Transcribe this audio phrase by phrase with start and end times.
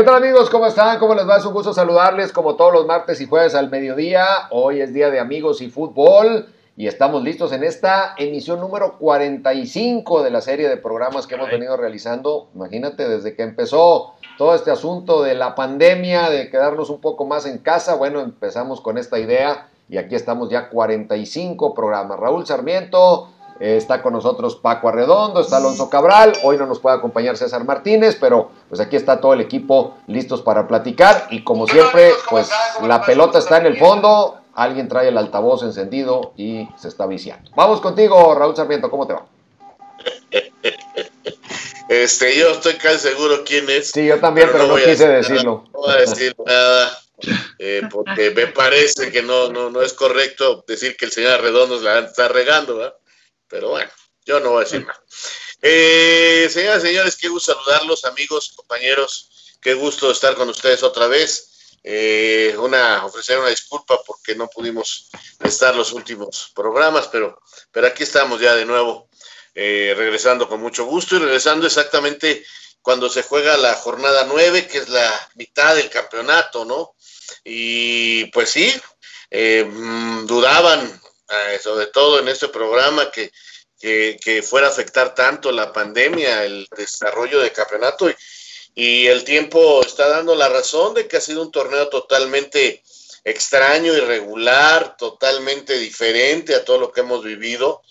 [0.00, 0.48] ¿Qué tal amigos?
[0.48, 0.98] ¿Cómo están?
[0.98, 1.36] ¿Cómo les va?
[1.36, 4.24] Es un gusto saludarles como todos los martes y jueves al mediodía.
[4.50, 10.22] Hoy es día de amigos y fútbol y estamos listos en esta emisión número 45
[10.22, 12.48] de la serie de programas que hemos venido realizando.
[12.54, 17.44] Imagínate, desde que empezó todo este asunto de la pandemia, de quedarnos un poco más
[17.44, 22.18] en casa, bueno, empezamos con esta idea y aquí estamos ya 45 programas.
[22.18, 23.28] Raúl Sarmiento,
[23.60, 27.64] eh, está con nosotros Paco Arredondo, está Alonso Cabral, hoy no nos puede acompañar César
[27.64, 32.48] Martínez, pero pues aquí está todo el equipo listos para platicar y como siempre, pues
[32.82, 37.50] la pelota está en el fondo, alguien trae el altavoz encendido y se está viciando.
[37.54, 39.26] Vamos contigo, Raúl Sarmiento, ¿cómo te va?
[41.90, 43.90] Este, yo estoy casi seguro quién es.
[43.90, 45.64] Sí, yo también, pero, no, quise decirlo.
[45.72, 46.98] No voy a decir nada.
[47.58, 51.78] Eh, porque me parece que no, no, no es correcto decir que el señor Arredondo
[51.80, 52.94] la está regando, ¿verdad?
[53.50, 53.90] Pero bueno,
[54.24, 55.04] yo no voy a decir nada.
[55.60, 59.56] Eh, señoras y señores, qué gusto saludarlos, amigos, compañeros.
[59.60, 61.76] Qué gusto estar con ustedes otra vez.
[61.82, 65.10] Eh, una, ofrecer una disculpa porque no pudimos
[65.42, 67.40] estar los últimos programas, pero,
[67.70, 69.08] pero aquí estamos ya de nuevo,
[69.54, 72.44] eh, regresando con mucho gusto y regresando exactamente
[72.82, 76.94] cuando se juega la jornada nueve, que es la mitad del campeonato, ¿no?
[77.44, 78.72] Y pues sí,
[79.30, 83.30] eh, mm, dudaban eh, sobre todo en este programa, que,
[83.78, 88.10] que, fuera a afectar tanto la pandemia, el desarrollo del campeonato.
[88.74, 92.82] Y, el tiempo está dando la razón de que ha sido un torneo totalmente
[93.24, 97.82] extraño, irregular, totalmente diferente a todo lo que hemos vivido.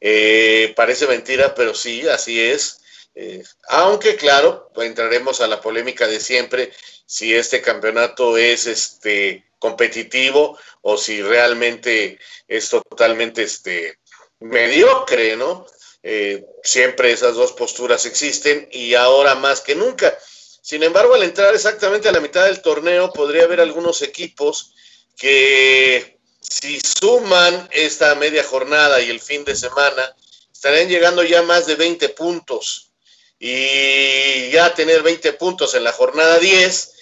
[0.00, 2.80] Eh, parece mentira, pero sí, así es.
[3.14, 6.72] Eh, aunque claro, entraremos a la polémica de siempre
[7.04, 13.98] si este campeonato es este competitivo o si realmente es totalmente este,
[14.40, 15.66] mediocre, ¿no?
[16.02, 20.16] Eh, siempre esas dos posturas existen y ahora más que nunca.
[20.62, 24.74] Sin embargo, al entrar exactamente a la mitad del torneo, podría haber algunos equipos
[25.16, 30.14] que si suman esta media jornada y el fin de semana,
[30.52, 32.92] estarían llegando ya más de 20 puntos.
[33.38, 36.92] Y ya tener 20 puntos en la jornada 10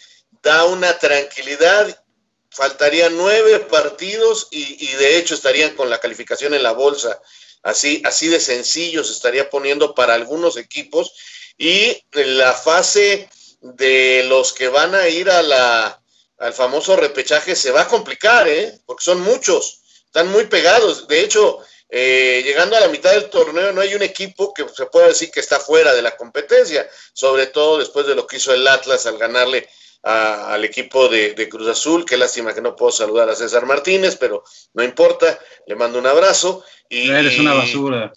[0.42, 2.04] da una tranquilidad
[2.50, 7.20] faltarían nueve partidos y, de hecho estarían con la calificación en la bolsa.
[7.62, 11.12] Así, así de sencillo se estaría poniendo para algunos equipos.
[11.58, 13.28] Y la fase
[13.60, 16.00] de los que van a ir a la,
[16.38, 18.78] al famoso repechaje se va a complicar, ¿eh?
[18.84, 21.08] porque son muchos, están muy pegados.
[21.08, 24.86] De hecho, eh, llegando a la mitad del torneo no hay un equipo que se
[24.86, 28.52] pueda decir que está fuera de la competencia, sobre todo después de lo que hizo
[28.52, 29.68] el Atlas al ganarle
[30.06, 32.04] al equipo de, Cruz Azul.
[32.04, 34.44] Qué lástima que no puedo saludar a César Martínez, pero
[34.74, 36.64] no importa, le mando un abrazo.
[36.88, 38.12] Y, Eres una basura.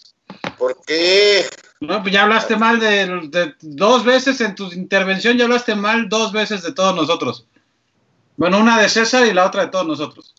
[0.58, 1.50] ¿Por qué?
[1.80, 6.32] No, pues ya hablaste mal de, dos veces en tu intervención, ya hablaste mal dos
[6.32, 7.48] veces de todos nosotros.
[8.38, 10.36] Bueno, una de César y la otra de todos nosotros.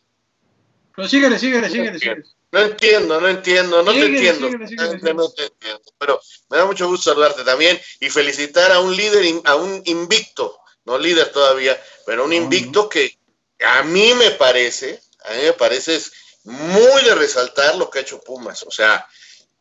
[0.95, 2.25] Pero síguele, síguele, síguele, síguele.
[2.53, 4.51] No entiendo, no entiendo, no te entiendo.
[4.51, 5.83] No te entiendo.
[5.99, 10.60] Pero me da mucho gusto saludarte también y felicitar a un líder, a un invicto
[10.85, 13.19] no líder todavía, pero un invicto que
[13.61, 16.13] a mí me parece, a mí me parece es
[16.45, 18.63] muy de resaltar lo que ha hecho Pumas.
[18.63, 19.07] O sea,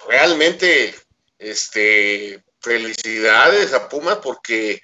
[0.08, 0.96] realmente,
[1.38, 4.82] este, felicidades a Pumas porque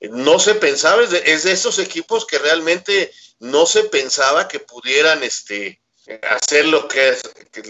[0.00, 5.80] no se pensaba, es de, esos equipos que realmente no se pensaba que pudieran este,
[6.22, 7.16] hacer lo que,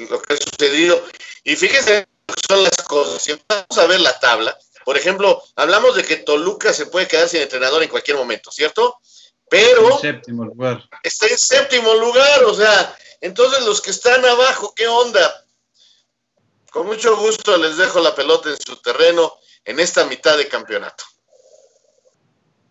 [0.08, 1.02] lo que ha sucedido.
[1.44, 2.06] Y fíjense,
[2.48, 3.22] son las cosas.
[3.22, 7.28] Si vamos a ver la tabla, por ejemplo, hablamos de que Toluca se puede quedar
[7.28, 8.98] sin entrenador en cualquier momento, ¿cierto?
[9.48, 10.88] Pero séptimo lugar.
[11.02, 15.44] está en séptimo lugar, o sea, entonces los que están abajo, ¿qué onda?
[16.70, 19.34] Con mucho gusto les dejo la pelota en su terreno
[19.64, 21.04] en esta mitad de campeonato.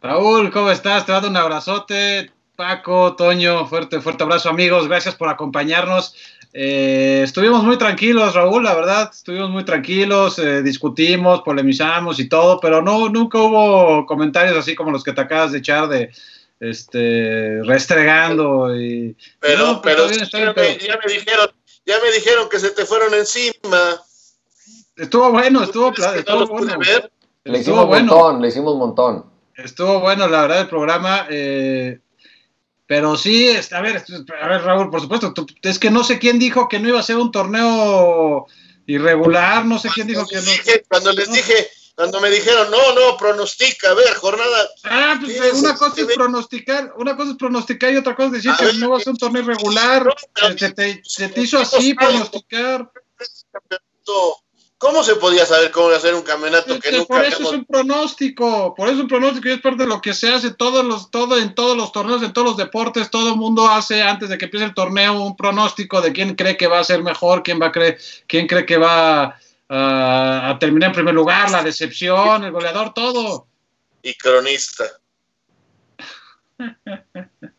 [0.02, 1.06] Raúl, ¿cómo estás?
[1.06, 2.34] Te mando un abrazote.
[2.56, 6.16] Paco, Toño, fuerte, fuerte abrazo amigos, gracias por acompañarnos.
[6.54, 12.60] Eh, estuvimos muy tranquilos, Raúl, la verdad, estuvimos muy tranquilos, eh, discutimos, polemizamos y todo,
[12.60, 16.12] pero no, nunca hubo comentarios así como los que te acabas de echar de
[16.60, 21.50] este restregando y pero, pues, pero, ya, me, dijeron,
[21.86, 24.02] ya me dijeron que se te fueron encima.
[24.96, 26.78] Estuvo bueno, estuvo, estuvo bueno.
[27.44, 29.26] Le hicimos un montón, le hicimos un montón.
[29.56, 31.26] Estuvo bueno, la verdad, el programa.
[31.30, 32.00] Eh,
[32.92, 34.04] pero sí, a ver,
[34.42, 37.04] a ver, Raúl, por supuesto, es que no sé quién dijo que no iba a
[37.04, 38.48] ser un torneo
[38.86, 40.52] irregular, no sé quién dijo que no.
[40.90, 44.70] cuando les dije, cuando me dijeron, no, no, pronostica, a ver, jornada.
[44.84, 48.52] Ah, pues una cosa es pronosticar, una cosa es pronosticar y otra cosa es decir
[48.60, 50.14] que no va a ser un torneo irregular.
[50.58, 50.72] se,
[51.30, 52.92] te, hizo así pronosticar.
[54.82, 58.74] ¿Cómo se podía saber cómo hacer un campeonato que, nunca Por eso es un pronóstico,
[58.74, 61.12] por eso es un pronóstico y es parte de lo que se hace todos los,
[61.12, 64.40] todo, en todos los torneos, en todos los deportes, todo el mundo hace antes de
[64.40, 67.62] que empiece el torneo un pronóstico de quién cree que va a ser mejor, quién
[67.62, 69.38] va a creer, quién cree que va
[69.70, 73.46] a, a terminar en primer lugar, la decepción, el goleador, todo.
[74.02, 74.86] Y cronista.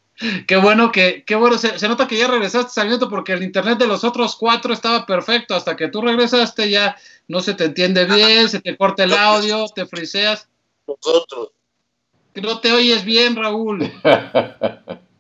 [0.47, 3.87] Qué bueno que, qué bueno, se, nota que ya regresaste saliendo porque el internet de
[3.87, 6.97] los otros cuatro estaba perfecto, hasta que tú regresaste ya
[7.29, 10.49] no se te entiende bien, se te corta el audio, te friseas.
[10.87, 11.51] Nosotros.
[12.35, 13.91] No te oyes bien, Raúl.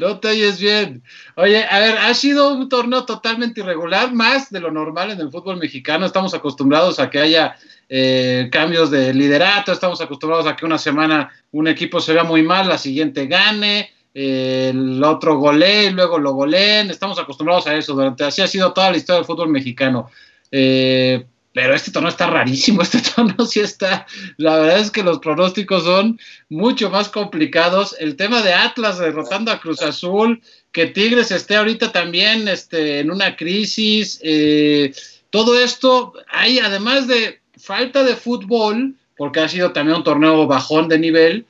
[0.00, 1.02] No te oyes bien.
[1.36, 5.30] Oye, a ver, ha sido un torneo totalmente irregular, más de lo normal en el
[5.30, 6.06] fútbol mexicano.
[6.06, 7.56] Estamos acostumbrados a que haya
[7.88, 12.42] eh, cambios de liderato, estamos acostumbrados a que una semana un equipo se vea muy
[12.42, 16.90] mal, la siguiente gane, eh, el otro golee luego lo goleen.
[16.90, 17.92] Estamos acostumbrados a eso.
[17.92, 20.10] Durante así ha sido toda la historia del fútbol mexicano.
[20.50, 24.06] Eh, pero este torneo está rarísimo, este torneo sí está,
[24.36, 26.20] la verdad es que los pronósticos son
[26.50, 27.96] mucho más complicados.
[27.98, 33.10] El tema de Atlas derrotando a Cruz Azul, que Tigres esté ahorita también este, en
[33.10, 34.92] una crisis, eh,
[35.30, 40.90] todo esto, hay además de falta de fútbol, porque ha sido también un torneo bajón
[40.90, 41.46] de nivel,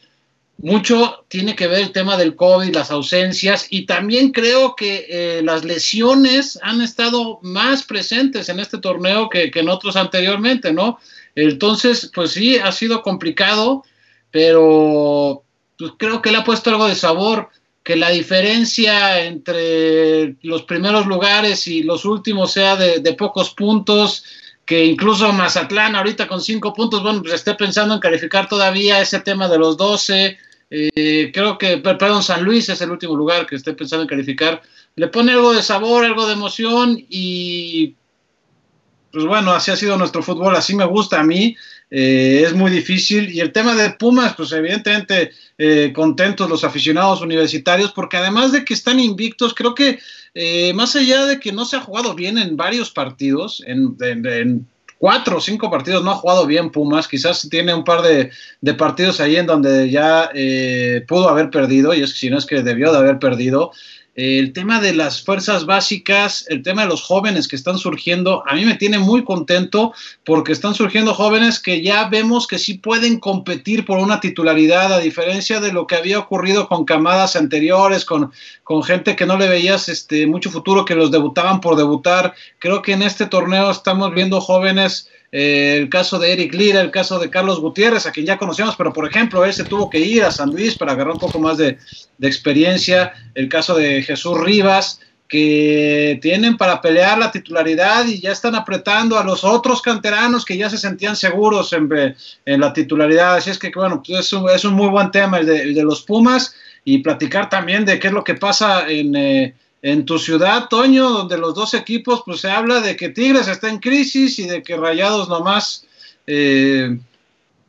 [0.58, 5.42] mucho tiene que ver el tema del COVID, las ausencias y también creo que eh,
[5.42, 10.98] las lesiones han estado más presentes en este torneo que, en otros anteriormente, ¿no?
[11.34, 13.84] Entonces, pues sí, ha sido complicado,
[14.30, 15.42] pero
[15.78, 17.50] pues creo que le ha puesto algo de sabor,
[17.82, 24.24] que la diferencia entre los primeros lugares y los últimos sea de, pocos puntos,
[24.64, 29.20] que incluso Mazatlán ahorita con cinco puntos, bueno, pues esté pensando en calificar todavía ese
[29.20, 30.38] tema de los doce,
[30.70, 34.62] eh, creo que, perdón, San Luis es el último lugar que estoy pensando en calificar.
[34.96, 37.94] Le pone algo de sabor, algo de emoción y
[39.12, 41.56] pues bueno, así ha sido nuestro fútbol, así me gusta a mí.
[41.90, 43.30] Eh, es muy difícil.
[43.30, 48.64] Y el tema de Pumas, pues evidentemente eh, contentos los aficionados universitarios, porque además de
[48.64, 49.98] que están invictos, creo que
[50.74, 54.66] más allá de que no se ha jugado bien en varios partidos, en, en
[54.98, 58.30] cuatro o cinco partidos no ha jugado bien Pumas, quizás tiene un par de,
[58.74, 62.46] partidos ahí en donde ya eh, pudo haber perdido, y es que si no es
[62.46, 63.72] que debió de haber perdido,
[64.16, 68.54] el tema de las fuerzas básicas, el tema de los jóvenes que están surgiendo, a
[68.54, 69.92] mí me tiene muy contento
[70.24, 75.00] porque están surgiendo jóvenes que ya vemos que sí pueden competir por una titularidad, a
[75.00, 78.32] diferencia de lo que había ocurrido con camadas anteriores, con,
[78.64, 82.34] con gente que no le veías este, mucho futuro, que los debutaban por debutar.
[82.58, 86.90] Creo que en este torneo estamos viendo jóvenes eh, el caso de Eric Lira, el
[86.90, 89.98] caso de Carlos Gutiérrez, a quien ya conocíamos, pero por ejemplo, él se tuvo que
[89.98, 91.76] ir a San Luis para agarrar un poco más de,
[92.22, 94.98] experiencia, el caso de Jesús Rivas,
[95.28, 100.56] que tienen para pelear la titularidad y ya están apretando a los otros canteranos que
[100.56, 102.16] ya se sentían seguros en,
[102.58, 103.34] la titularidad.
[103.34, 106.00] Así es que, bueno, pues es, un, es un muy buen tema el de, los
[106.00, 109.14] Pumas y platicar también de qué es lo que pasa en...
[109.14, 109.54] Eh,
[109.86, 113.68] en tu ciudad, Toño, donde los dos equipos, pues se habla de que Tigres está
[113.68, 115.86] en crisis y de que Rayados nomás,
[116.26, 116.98] eh,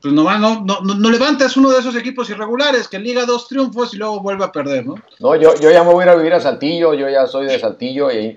[0.01, 3.93] pues nomás no, no, no, levantas uno de esos equipos irregulares, que liga dos triunfos
[3.93, 4.95] y luego vuelve a perder, ¿no?
[5.19, 7.59] No, yo, ya me voy a ir a vivir a Saltillo, yo ya soy de
[7.59, 8.35] Saltillo y,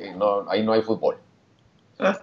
[0.50, 1.16] ahí no hay fútbol.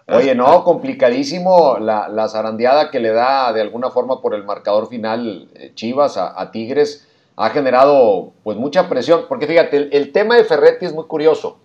[0.09, 5.49] Oye, no, complicadísimo la, zarandeada que le da de alguna forma por el marcador final
[5.55, 7.06] eh, Chivas a Tigres
[7.37, 11.59] ha generado pues mucha presión, porque fíjate, el, tema de Ferretti es muy curioso.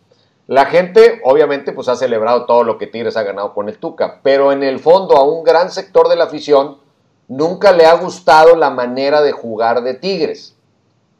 [0.46, 4.20] La gente obviamente pues ha celebrado todo lo que Tigres ha ganado con el Tuca,
[4.22, 6.76] pero en el fondo a un gran sector de la afición
[7.26, 10.56] nunca le ha gustado la manera de jugar de Tigres,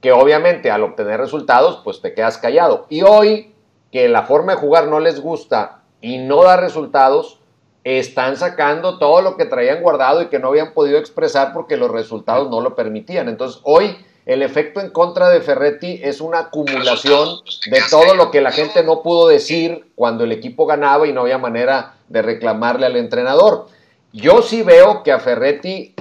[0.03, 2.87] que obviamente al obtener resultados pues te quedas callado.
[2.91, 3.55] Y hoy
[3.91, 7.41] que la forma de jugar no les gusta y no da resultados,
[7.85, 11.91] están sacando todo lo que traían guardado y que no habían podido expresar porque los
[11.91, 13.29] resultados no lo permitían.
[13.29, 18.41] Entonces hoy el efecto en contra de Ferretti es una acumulación de todo lo que
[18.41, 22.87] la gente no pudo decir cuando el equipo ganaba y no había manera de reclamarle
[22.87, 23.67] al entrenador.
[24.13, 25.95] Yo sí veo que a Ferretti,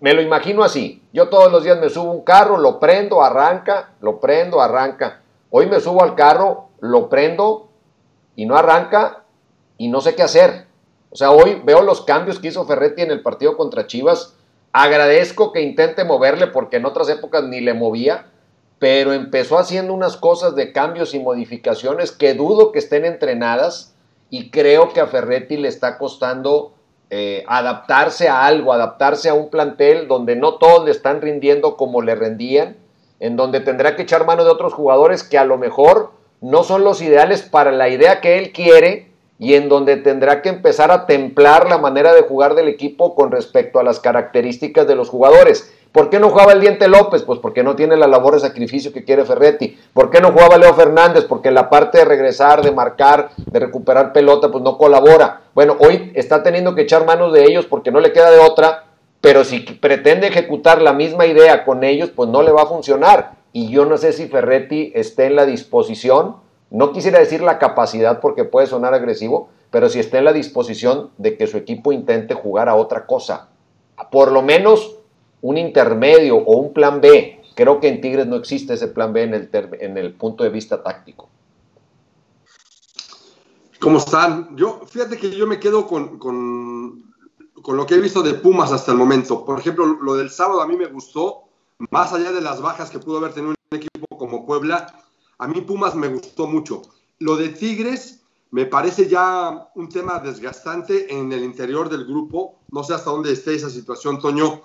[0.00, 3.92] me lo imagino así, yo todos los días me subo un carro, lo prendo, arranca,
[4.00, 5.20] lo prendo, arranca.
[5.50, 7.68] Hoy me subo al carro, lo prendo
[8.34, 9.22] y no arranca
[9.78, 10.66] y no sé qué hacer.
[11.10, 14.35] O sea, hoy veo los cambios que hizo Ferretti en el partido contra Chivas
[14.72, 18.26] Agradezco que intente moverle porque en otras épocas ni le movía,
[18.78, 23.94] pero empezó haciendo unas cosas de cambios y modificaciones que dudo que estén entrenadas
[24.28, 26.74] y creo que a Ferretti le está costando
[27.08, 32.02] eh, adaptarse a algo, adaptarse a un plantel donde no todos le están rindiendo como
[32.02, 32.76] le rendían,
[33.20, 36.84] en donde tendrá que echar mano de otros jugadores que a lo mejor no son
[36.84, 41.06] los ideales para la idea que él quiere y en donde tendrá que empezar a
[41.06, 45.72] templar la manera de jugar del equipo con respecto a las características de los jugadores.
[45.92, 47.22] ¿Por qué no jugaba el Diente López?
[47.22, 49.78] Pues porque no tiene la labor de sacrificio que quiere Ferretti.
[49.94, 51.24] ¿Por qué no jugaba Leo Fernández?
[51.24, 55.42] Porque la parte de regresar, de marcar, de recuperar pelota, pues no colabora.
[55.54, 58.84] Bueno, hoy está teniendo que echar manos de ellos porque no le queda de otra,
[59.22, 63.36] pero si pretende ejecutar la misma idea con ellos, pues no le va a funcionar.
[63.54, 66.36] Y yo no sé si Ferretti esté en la disposición,
[66.70, 71.10] no quisiera decir la capacidad porque puede sonar agresivo, pero si esté en la disposición
[71.18, 73.48] de que su equipo intente jugar a otra cosa.
[74.10, 74.96] Por lo menos
[75.42, 77.40] un intermedio o un plan B.
[77.54, 80.50] Creo que en Tigres no existe ese plan B en el, en el punto de
[80.50, 81.28] vista táctico.
[83.80, 84.56] ¿Cómo están?
[84.56, 87.12] Yo, fíjate que yo me quedo con, con,
[87.62, 89.44] con, lo que he visto de Pumas hasta el momento.
[89.44, 91.44] Por ejemplo, lo del sábado a mí me gustó,
[91.90, 95.05] más allá de las bajas que pudo haber tenido un equipo como Puebla,
[95.38, 96.82] a mí Pumas me gustó mucho.
[97.18, 102.60] Lo de Tigres me parece ya un tema desgastante en el interior del grupo.
[102.70, 104.62] No sé hasta dónde esté esa situación, Toño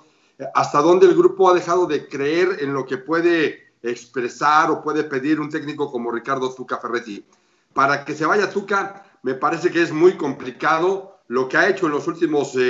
[0.53, 5.03] hasta dónde el grupo ha dejado de creer en lo que puede expresar o puede
[5.03, 7.25] pedir un técnico como Ricardo Tuca Ferretti.
[7.73, 11.85] Para que se vaya Tuca, me parece que es muy complicado lo que ha hecho
[11.85, 12.61] en los últimos 10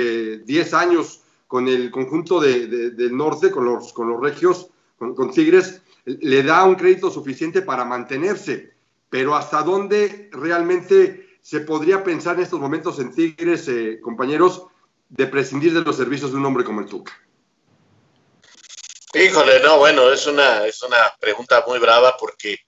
[0.46, 6.42] eh, años con el conjunto del norte, con los, con los regios, con, Tigres, le
[6.42, 8.74] da un crédito suficiente para mantenerse.
[9.08, 14.66] Pero hasta dónde realmente se podría pensar en estos momentos en Tigres, eh, compañeros,
[15.08, 17.12] de prescindir de los servicios de un hombre como el Tuca.
[19.14, 22.60] Híjole, no, bueno, es una, es una pregunta muy brava porque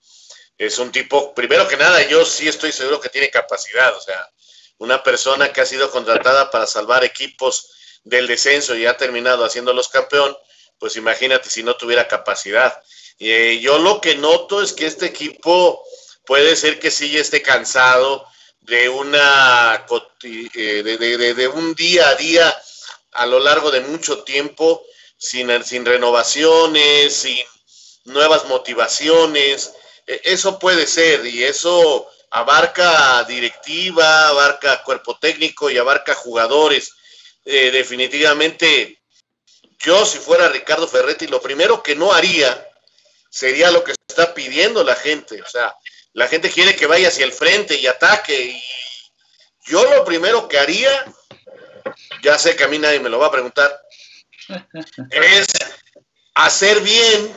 [0.59, 4.29] es un tipo, primero que nada, yo sí estoy seguro que tiene capacidad, o sea,
[4.79, 9.89] una persona que ha sido contratada para salvar equipos del descenso y ha terminado haciéndolos
[9.89, 10.37] campeón,
[10.79, 12.83] pues imagínate si no tuviera capacidad.
[13.19, 15.83] Eh, yo lo que noto es que este equipo
[16.27, 18.27] puede ser que sí esté cansado
[18.61, 19.87] de una
[20.23, 22.63] eh, de, de un día a día
[23.13, 24.85] a lo largo de mucho tiempo
[25.17, 27.39] sin, sin renovaciones, sin
[28.05, 29.73] nuevas motivaciones.
[30.07, 36.93] E, eso puede ser y eso abarca directiva, abarca cuerpo técnico y abarca jugadores.
[37.45, 39.01] Eh, definitivamente,
[39.79, 42.69] yo si fuera Ricardo Ferretti, lo primero que no haría
[43.35, 45.43] sería lo que está pidiendo la gente.
[45.43, 45.77] O sea,
[46.13, 48.41] la gente quiere que vaya hacia el frente y ataque.
[48.41, 48.63] Y
[49.67, 51.05] yo lo primero que haría,
[52.23, 53.77] ya sé que a mí nadie me lo va a preguntar,
[55.11, 55.47] es
[56.35, 57.37] hacer bien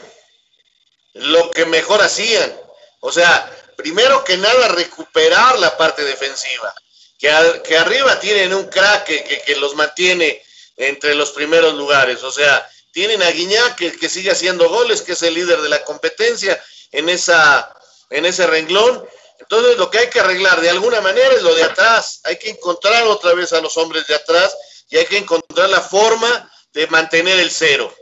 [1.13, 2.55] lo que mejor hacían.
[2.99, 6.75] O sea, primero que nada, recuperar la parte defensiva.
[7.17, 7.33] Que,
[7.65, 10.43] que arriba tienen un crack que, los mantiene
[10.75, 12.21] entre los primeros lugares.
[12.21, 15.69] O sea, tienen a Guiñac que, que, sigue haciendo goles, que es el líder de
[15.69, 16.59] la competencia
[16.91, 17.71] en, esa,
[18.09, 19.07] en ese renglón.
[19.39, 22.21] Entonces, lo que hay que arreglar de alguna manera es lo de atrás.
[22.23, 24.57] Hay que encontrar otra vez a los hombres de atrás
[24.89, 27.93] y hay que encontrar la forma de mantener el cero.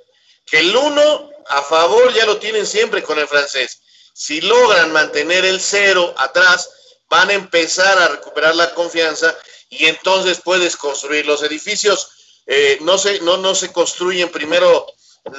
[0.46, 3.82] Que el uno a favor ya lo tienen siempre con el francés.
[4.14, 6.70] Si logran mantener el cero atrás,
[7.10, 9.36] van a empezar a recuperar la confianza
[9.68, 12.15] y entonces puedes construir los edificios.
[12.48, 14.86] Eh, no, se, no, no se construyen primero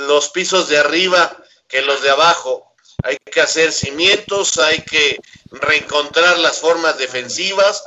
[0.09, 1.37] los pisos de arriba
[1.69, 2.75] que los de abajo.
[3.03, 5.21] Hay que hacer cimientos, hay que
[5.51, 7.85] reencontrar las formas defensivas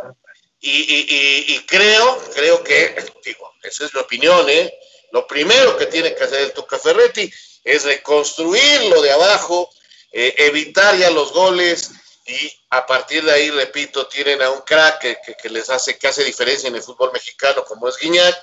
[0.61, 2.95] y, y creo, creo que,
[3.25, 4.73] digo, esa es mi opinión, ¿eh?
[5.11, 7.31] Lo primero que tiene que hacer el Tuca Ferretti
[7.63, 9.69] es reconstruir lo de abajo,
[10.11, 11.91] eh, evitar ya los goles
[12.25, 14.99] y a partir de ahí, repito, tienen a un crack
[15.41, 18.35] que, les hace, que hace diferencia en el fútbol mexicano como es Guiñac,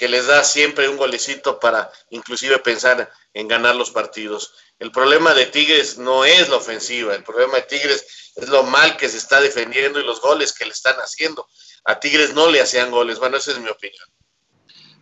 [0.00, 4.54] que les da siempre un golecito para inclusive pensar en ganar los partidos.
[4.78, 8.96] El problema de Tigres no es la ofensiva, el problema de Tigres es lo mal
[8.96, 11.46] que se está defendiendo y los goles que le están haciendo.
[11.84, 14.06] A Tigres no le hacían goles, bueno, esa es mi opinión.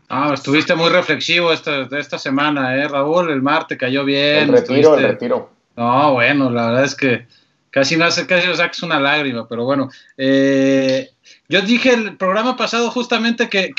[0.08, 3.30] Ah, estuviste muy reflexivo esta, esta semana, ¿eh, Raúl?
[3.30, 4.48] El martes cayó bien.
[4.48, 5.52] El retiro, el retiro.
[5.76, 7.28] No, bueno, la verdad es que
[7.70, 9.90] casi me hace, casi saques una lágrima, pero bueno.
[10.16, 11.10] Eh,
[11.50, 13.72] yo dije el programa pasado justamente que,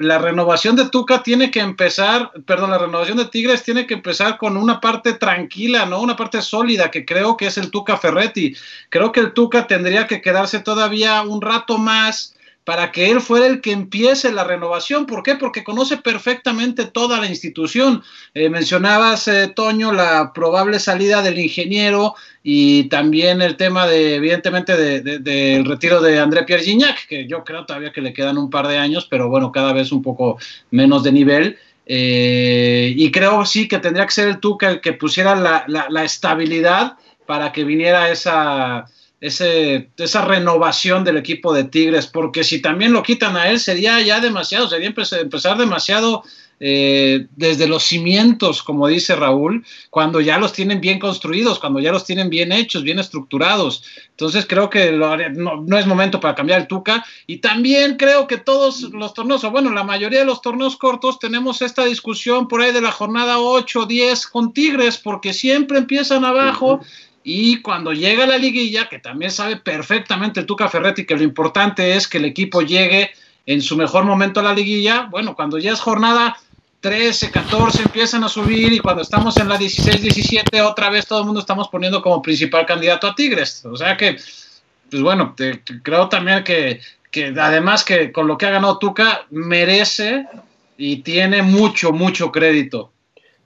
[0.00, 4.36] la renovación de Tuca tiene que empezar, perdón, la renovación de Tigres tiene que empezar
[4.36, 6.00] con una parte tranquila, ¿no?
[6.00, 8.56] Una parte sólida, que creo que es el Tuca Ferretti.
[8.88, 12.33] Creo que el Tuca tendría que quedarse todavía un rato más
[12.64, 15.04] para que él fuera el que empiece la renovación.
[15.04, 15.34] ¿Por qué?
[15.34, 18.02] Porque conoce perfectamente toda la institución.
[18.32, 24.76] Eh, mencionabas, eh, Toño, la probable salida del ingeniero y también el tema de, evidentemente,
[24.76, 28.66] del retiro de André Pierre Gignac, que yo creo todavía que le quedan un par
[28.66, 30.38] de años, pero bueno, cada vez un poco
[30.70, 31.58] menos de nivel.
[31.86, 36.04] Eh, y creo sí que tendría que ser el Tuca el que pusiera la, la
[36.04, 38.86] estabilidad para que viniera esa
[39.24, 43.98] ese, esa renovación del equipo de Tigres, porque si también lo quitan a él sería
[44.02, 46.24] ya demasiado, sería empezar demasiado
[46.60, 51.90] eh, desde los cimientos, como dice Raúl, cuando ya los tienen bien construidos, cuando ya
[51.90, 53.82] los tienen bien hechos, bien estructurados.
[54.10, 57.02] Entonces creo que no, es momento para cambiar el Tuca.
[57.26, 61.18] Y también creo que todos los torneos, o bueno, la mayoría de los torneos cortos,
[61.18, 66.26] tenemos esta discusión por ahí de la jornada 8, 10 con Tigres, porque siempre empiezan
[66.26, 66.80] abajo.
[67.26, 72.06] Y cuando llega la liguilla, que también sabe perfectamente Tuca Ferretti que lo importante es
[72.06, 73.12] que el equipo llegue
[73.46, 76.36] en su mejor momento a la liguilla, bueno, cuando ya es jornada
[76.80, 81.20] 13, 14 empiezan a subir y cuando estamos en la 16, 17 otra vez todo
[81.20, 83.64] el mundo estamos poniendo como principal candidato a Tigres.
[83.64, 84.18] O sea que,
[84.90, 85.34] pues bueno,
[85.82, 90.26] creo también que, que además que con lo que ha ganado Tuca merece
[90.76, 92.92] y tiene mucho, mucho crédito.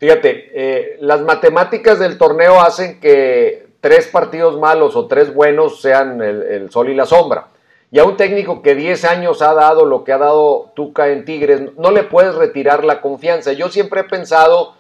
[0.00, 6.20] Fíjate, eh, las matemáticas del torneo hacen que tres partidos malos o tres buenos sean
[6.22, 7.48] el, sol y la sombra.
[7.90, 11.24] Y a un técnico que 10 años ha dado lo que ha dado Tuca en
[11.24, 13.52] Tigres, no le puedes retirar la confianza.
[13.52, 14.74] Yo siempre he pensado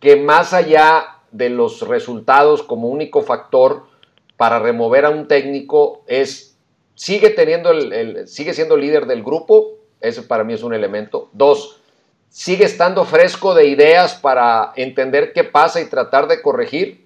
[0.00, 3.82] que más allá de los resultados como único factor
[4.36, 6.54] para remover a un técnico es
[6.94, 11.28] sigue teniendo el, sigue siendo líder del grupo, ese para mí es un elemento.
[11.32, 11.80] Dos,
[12.28, 17.03] sigue estando fresco de ideas para entender qué pasa y tratar de corregir.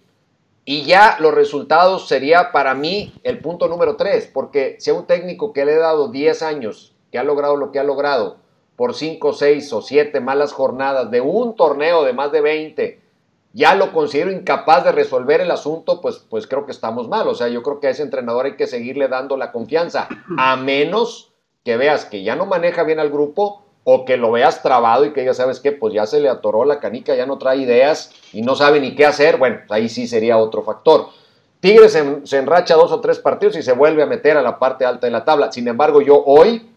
[0.71, 5.07] Y ya los resultados sería para mí el punto número tres, porque si a un
[5.07, 8.37] técnico que le he dado 10 años, que ha logrado lo que ha logrado,
[8.77, 13.01] por 5, 6 o 7 malas jornadas de un torneo de más de 20,
[13.55, 17.27] ya lo considero incapaz de resolver el asunto, pues, pues creo que estamos mal.
[17.29, 20.07] O sea, yo creo que a ese entrenador hay que seguirle dando la confianza,
[20.37, 21.33] a menos
[21.65, 25.15] que veas que ya no maneja bien al grupo o que lo veas trabado y
[25.15, 28.13] que ya sabes que pues ya se le atoró la canica, ya no trae ideas
[28.35, 31.07] y no sabe ni qué hacer, bueno, ahí sí sería otro factor.
[31.61, 34.85] Tigres se, enracha dos o tres partidos y se vuelve a meter a la parte
[34.85, 35.53] alta de la tabla.
[35.53, 36.71] Sin embargo, yo hoy,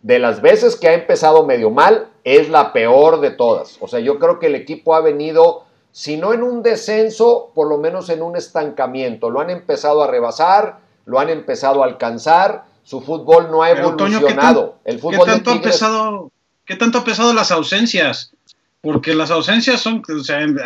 [0.00, 3.76] de las veces que ha empezado medio mal, es la peor de todas.
[3.82, 7.68] O sea, yo creo que el equipo ha venido, si no en un descenso, por
[7.68, 9.28] lo menos en un estancamiento.
[9.28, 14.76] Lo han empezado a rebasar, lo han empezado a alcanzar, su fútbol no ha evolucionado.
[14.86, 16.30] el fútbol tanto ha empezado
[16.64, 18.32] ¿Qué tanto ha pesado las ausencias?
[18.80, 20.02] Porque las ausencias son,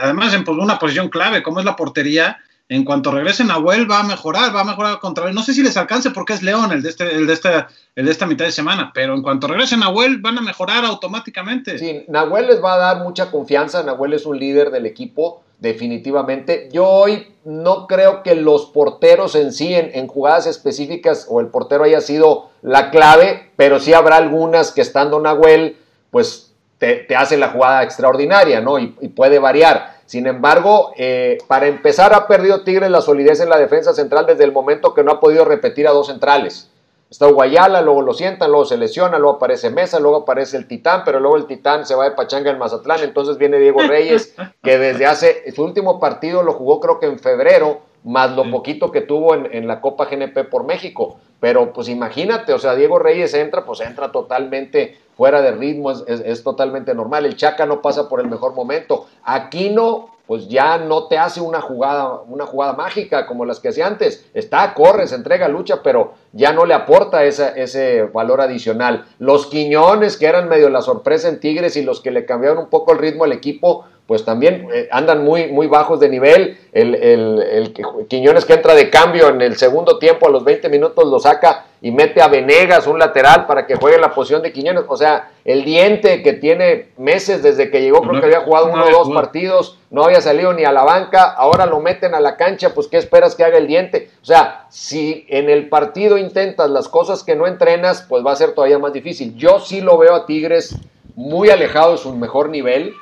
[0.01, 4.01] además en pues, una posición clave, como es la portería, en cuanto regresen Nahuel va
[4.01, 5.35] a mejorar, va a mejorar contra él.
[5.35, 8.05] No sé si les alcance porque es León el de, este, el de, esta, el
[8.05, 11.79] de esta mitad de semana, pero en cuanto regresen Nahuel van a mejorar automáticamente.
[11.79, 16.69] Sí, Nahuel les va a dar mucha confianza, Nahuel es un líder del equipo, definitivamente.
[16.71, 21.47] Yo hoy no creo que los porteros en sí, en, en jugadas específicas, o el
[21.47, 25.77] portero haya sido la clave, pero sí habrá algunas que estando Nahuel
[26.11, 28.79] pues te, hace la jugada extraordinaria, ¿no?
[28.79, 29.99] Y, puede variar.
[30.07, 34.45] Sin embargo, eh, para empezar ha perdido Tigres la solidez en la defensa central desde
[34.45, 36.71] el momento que no ha podido repetir a dos centrales.
[37.11, 41.03] Está Guayala, luego lo sientan, luego se lesiona, luego aparece Mesa, luego aparece el Titán,
[41.07, 44.79] pero luego el Titán se va de Pachanga en Mazatlán, entonces viene Diego Reyes, que
[44.79, 49.01] desde hace su último partido lo jugó creo que en febrero, más lo poquito que
[49.01, 51.19] tuvo en, en, la Copa GNP por México.
[51.41, 56.45] Pero pues imagínate, o sea, Diego Reyes entra, pues entra totalmente fuera de ritmo, es,
[56.45, 57.27] totalmente normal.
[57.27, 59.07] El Chaca no pasa por el mejor momento.
[59.25, 63.89] Aquino, pues ya no te hace una jugada, una jugada mágica como las que hacía
[63.89, 64.25] antes.
[64.33, 69.07] Está, corre, se entrega, lucha, pero ya no le aporta ese valor adicional.
[69.19, 72.71] Los Quiñones, que eran medio la sorpresa en Tigres y los que le cambiaron un
[72.71, 76.57] poco el ritmo al equipo, pues también eh, andan muy, muy bajos de nivel.
[76.73, 77.75] El, el,
[78.09, 81.67] Quiñones que entra de cambio en el segundo tiempo, a los 20 minutos lo saca
[81.83, 84.85] y mete a Venegas, un lateral, para que juegue la posición de Quiñones.
[84.89, 88.87] O sea, el diente que tiene meses desde que llegó, creo que había jugado uno
[88.87, 92.39] o dos partidos, no había salido ni a la banca, ahora lo meten a la
[92.39, 94.11] cancha, pues ¿qué esperas que haga el diente?
[94.23, 98.37] O sea, si en el partido intentas las cosas que no entrenas, pues va a
[98.37, 99.37] ser todavía más difícil.
[99.37, 100.79] Yo sí lo veo a Tigres
[101.15, 102.95] muy alejado de su mejor nivel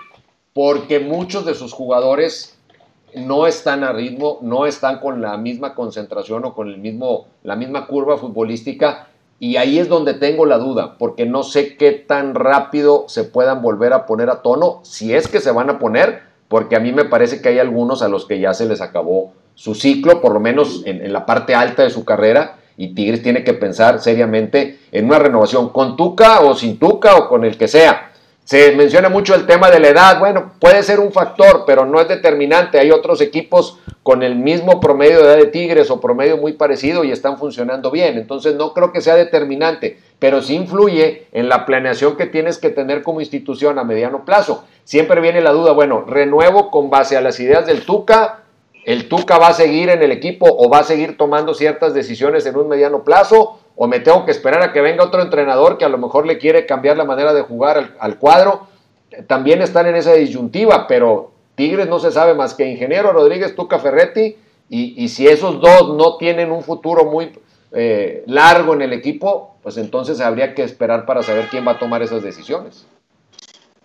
[0.57, 2.57] porque muchos de sus jugadores
[3.14, 7.57] no están a ritmo, no están con la misma concentración o con el mismo, la
[7.57, 9.09] misma curva futbolística.
[9.38, 13.61] Y ahí es donde tengo la duda, porque no sé qué tan rápido se puedan
[13.61, 16.90] volver a poner a tono, si es que se van a poner, porque a mí
[16.90, 20.33] me parece que hay algunos a los que ya se les acabó su ciclo, por
[20.33, 24.01] lo menos en, en la parte alta de su carrera, y Tigres tiene que pensar
[24.01, 28.06] seriamente en una renovación con Tuca o sin Tuca o con el que sea.
[28.47, 30.21] Se menciona mucho el tema de la edad.
[30.21, 32.79] Bueno, puede ser un factor, pero no es determinante.
[32.79, 37.03] Hay otros equipos con el mismo promedio de edad de Tigres o promedio muy parecido
[37.03, 38.17] y están funcionando bien.
[38.17, 42.71] Entonces no creo que sea determinante, pero sí influye en la planeación que tienes que
[42.71, 44.65] tener como institución a mediano plazo.
[44.85, 48.45] Siempre viene la duda, bueno, renuevo con base a las ideas del Tuca
[48.87, 52.47] ¿El Tuca va a seguir en el equipo o va a seguir tomando ciertas decisiones
[52.47, 53.59] en un mediano plazo?
[53.77, 56.39] ¿O me tengo que esperar a que venga otro entrenador que a lo mejor le
[56.39, 58.69] quiere cambiar la manera de jugar al, cuadro?
[59.27, 63.79] También están en esa disyuntiva, pero Tigres no se sabe más que Ingeniero Rodríguez, Tuca
[63.79, 64.37] Ferretti,
[64.69, 67.39] y, si esos dos no tienen un futuro muy
[67.71, 71.79] eh, largo en el equipo, pues entonces habría que esperar para saber quién va a
[71.79, 72.85] tomar esas decisiones.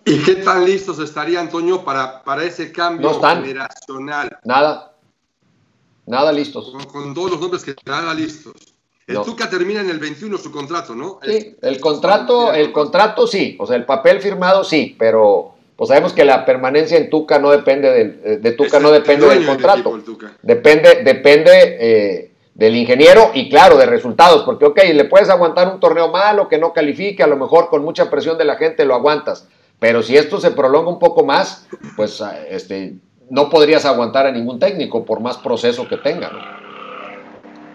[0.04, 4.38] ¿Y qué tan listos estaría Antonio para, para ese cambio generacional?
[4.44, 4.96] Nada.
[6.06, 6.72] Nada listos.
[6.90, 8.71] Con, todos los nombres que nada listos.
[9.20, 11.18] El Tuca termina en el 21 su contrato, ¿no?
[11.22, 16.12] Sí, el contrato, el contrato sí, o sea, el papel firmado sí, pero pues sabemos
[16.12, 20.00] que la permanencia en Tuca no depende del, de Tuca, no depende del contrato.
[20.42, 25.80] depende, depende eh, del ingeniero y claro, de resultados, porque ok, le puedes aguantar un
[25.80, 28.94] torneo malo que no califique, a lo mejor con mucha presión de la gente lo
[28.94, 29.48] aguantas,
[29.78, 32.94] pero si esto se prolonga un poco más, pues ah, este,
[33.30, 36.60] no podrías aguantar a ningún técnico por más proceso que tenga.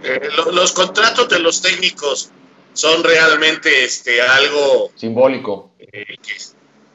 [0.03, 2.29] Eh, los contratos de los técnicos
[2.73, 5.71] son realmente este, algo simbólico.
[5.79, 6.17] Eh,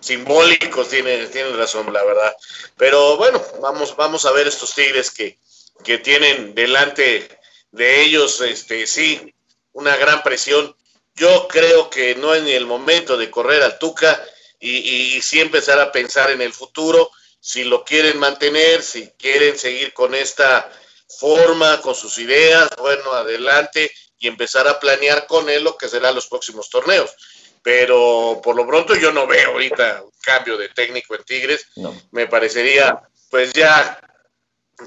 [0.00, 2.36] simbólicos, tienen, razón, la verdad.
[2.76, 5.38] Pero bueno, vamos, vamos a ver estos Tigres que,
[5.84, 7.28] que tienen delante
[7.70, 9.34] de ellos, este, sí,
[9.72, 10.74] una gran presión.
[11.14, 14.22] Yo creo que no es ni el momento de correr al Tuca
[14.60, 14.70] y,
[15.16, 17.10] y, sí empezar a pensar en el futuro,
[17.40, 20.70] si lo quieren mantener, si quieren seguir con esta
[21.18, 26.14] forma, con sus ideas, bueno, adelante y empezar a planear con él lo que serán
[26.14, 27.10] los próximos torneos.
[27.62, 31.66] Pero por lo pronto yo no veo ahorita un cambio de técnico en Tigres.
[32.10, 34.00] Me parecería, pues ya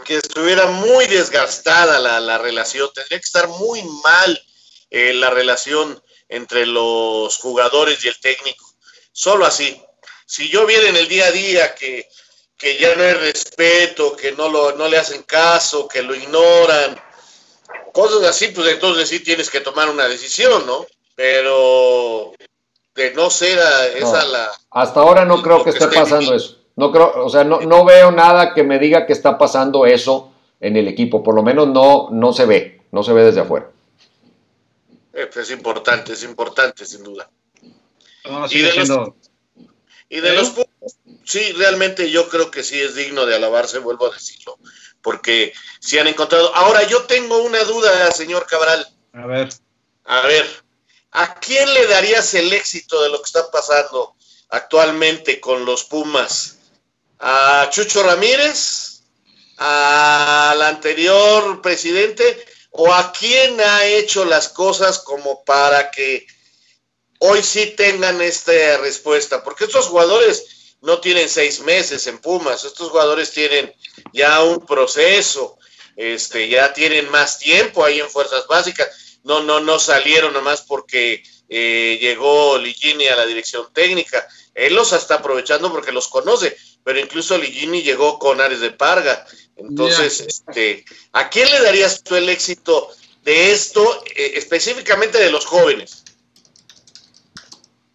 [0.03, 4.41] que estuviera muy desgastada la, relación, tendría que estar muy mal
[4.89, 8.65] eh, la relación entre los jugadores y el técnico.
[9.11, 9.81] Solo así.
[10.25, 12.09] Si yo viera en el día a día que,
[12.59, 16.95] ya no hay respeto, que no, lo, no le hacen caso, que lo ignoran,
[17.93, 20.85] cosas así, pues entonces sí tienes que tomar una decisión, ¿no?
[21.15, 22.33] Pero
[22.95, 23.59] de no ser
[23.95, 24.51] esa la...
[24.71, 26.57] Hasta ahora no creo que esté pasando eso.
[26.77, 30.33] No creo, o sea, no, no veo nada que me diga que está pasando eso
[30.59, 31.23] en el equipo.
[31.23, 33.69] Por lo menos no, no se ve, no se ve desde afuera.
[35.13, 37.29] Es importante, es importante, sin duda
[38.49, 39.09] y, de los,
[40.15, 40.53] y de los
[41.25, 44.57] sí, realmente yo creo que sí es digno de alabarse, vuelvo a decirlo,
[45.01, 46.55] porque si han encontrado.
[46.55, 48.87] Ahora yo tengo una duda, señor Cabral.
[49.11, 49.49] A ver.
[50.05, 50.45] A ver,
[51.11, 54.15] ¿a quién le darías el éxito de lo que está pasando
[54.49, 56.59] actualmente con los Pumas?
[57.19, 59.01] ¿A Chucho Ramírez?
[59.57, 62.45] ¿Al anterior presidente?
[62.71, 66.25] ¿O a quién ha hecho las cosas como para que
[67.27, 72.89] hoy sí tengan esta respuesta, porque estos jugadores no tienen seis meses en Pumas, estos
[72.89, 73.73] jugadores tienen
[74.13, 75.57] ya un proceso,
[75.95, 81.23] este, ya tienen más tiempo ahí en fuerzas básicas, no, no, no salieron nomás porque
[81.49, 86.99] eh, llegó Ligini a la dirección técnica, él los está aprovechando porque los conoce, pero
[86.99, 89.25] incluso Ligini llegó con Ares de Parga,
[89.57, 92.91] entonces, este, ¿a quién le darías tú el éxito
[93.23, 96.04] de esto, eh, específicamente de los jóvenes?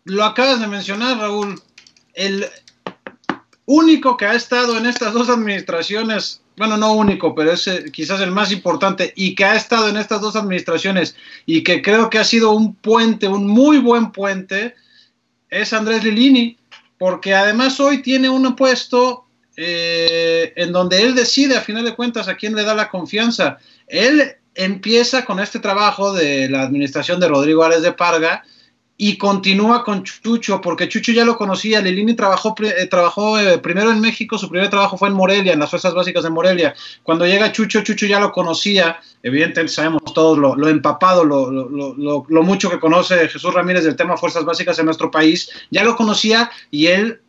[0.04, 1.60] Lo acabas de mencionar, Raúl.
[2.14, 2.46] El
[3.66, 8.20] único que ha estado en estas dos administraciones, bueno, no único, pero es eh, quizás
[8.20, 11.14] el más importante, y que ha estado en estas dos administraciones
[11.46, 14.74] y que creo que ha sido un puente, un muy buen puente,
[15.48, 16.58] es Andrés Lilini,
[16.98, 22.28] porque además hoy tiene un puesto eh, en donde él decide, a final de cuentas,
[22.28, 23.58] a quién le da la confianza.
[23.86, 28.44] Él empieza con este trabajo de la administración de Rodrigo Árez de Parga,
[29.02, 33.90] y continúa con Chucho, porque Chucho ya lo conocía, Lilini trabajó, eh, trabajó eh, primero
[33.90, 36.74] en México, su primer trabajo fue en Morelia, en las Fuerzas Básicas de Morelia.
[37.02, 42.68] Cuando llega Chucho, Chucho ya lo conocía, evidentemente sabemos todos lo, empapado, lo, lo, mucho
[42.68, 46.88] que conoce Jesús Ramírez del tema Fuerzas Básicas en nuestro país, ya lo conocía y
[46.88, 47.22] él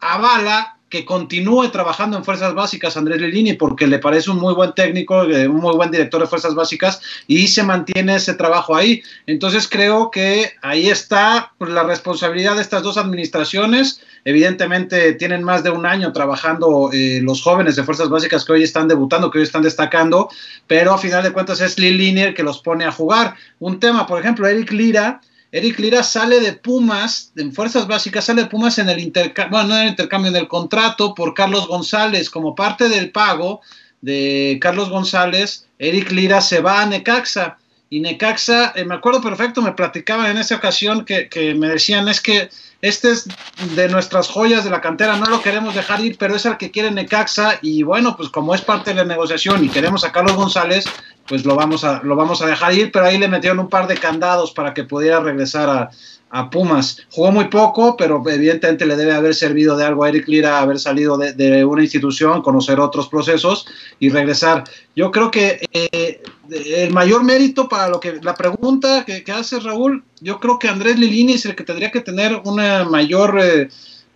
[0.00, 4.72] avala que continúe trabajando en Fuerzas Básicas Andrés Lilini porque le parece un muy buen
[4.72, 9.02] técnico, eh, un muy buen director de Fuerzas Básicas y se mantiene ese trabajo ahí.
[9.26, 14.00] Entonces creo que ahí está pues, la responsabilidad de estas dos administraciones.
[14.24, 18.62] Evidentemente tienen más de un año trabajando eh, los jóvenes de Fuerzas Básicas que hoy
[18.62, 20.28] están debutando, que hoy están destacando,
[20.68, 23.34] pero a final de cuentas es Lilini el que los pone a jugar.
[23.58, 25.20] Un tema, por ejemplo, Eric Lira
[25.52, 29.68] Eric Lira sale de Pumas, en Fuerzas Básicas, sale de Pumas en el intercambio, bueno,
[29.68, 32.30] no en el intercambio, en el contrato por Carlos González.
[32.30, 33.60] Como parte del pago
[34.00, 37.58] de Carlos González, Eric Lira se va a Necaxa.
[37.88, 42.08] Y Necaxa, eh, me acuerdo perfecto, me platicaban en esa ocasión que, que, me decían,
[42.08, 42.50] es que
[42.82, 43.28] este es
[43.74, 46.70] de nuestras joyas de la cantera, no lo queremos dejar ir, pero es el que
[46.70, 50.34] quiere Necaxa y bueno, pues como es parte de la negociación y queremos a Carlos
[50.34, 50.84] González,
[51.26, 53.86] pues lo vamos a, lo vamos a dejar ir, pero ahí le metieron un par
[53.86, 55.90] de candados para que pudiera regresar a,
[56.36, 56.98] a Pumas.
[57.10, 60.78] Jugó muy poco, pero evidentemente le debe haber servido de algo a Eric Lira haber
[60.78, 63.66] salido de, una institución, conocer otros procesos
[63.98, 64.64] y regresar.
[64.94, 69.60] Yo creo que eh, el mayor mérito para lo que la pregunta que, que, hace
[69.60, 73.68] Raúl, yo creo que Andrés Lilini es el que tendría que tener una mayor eh,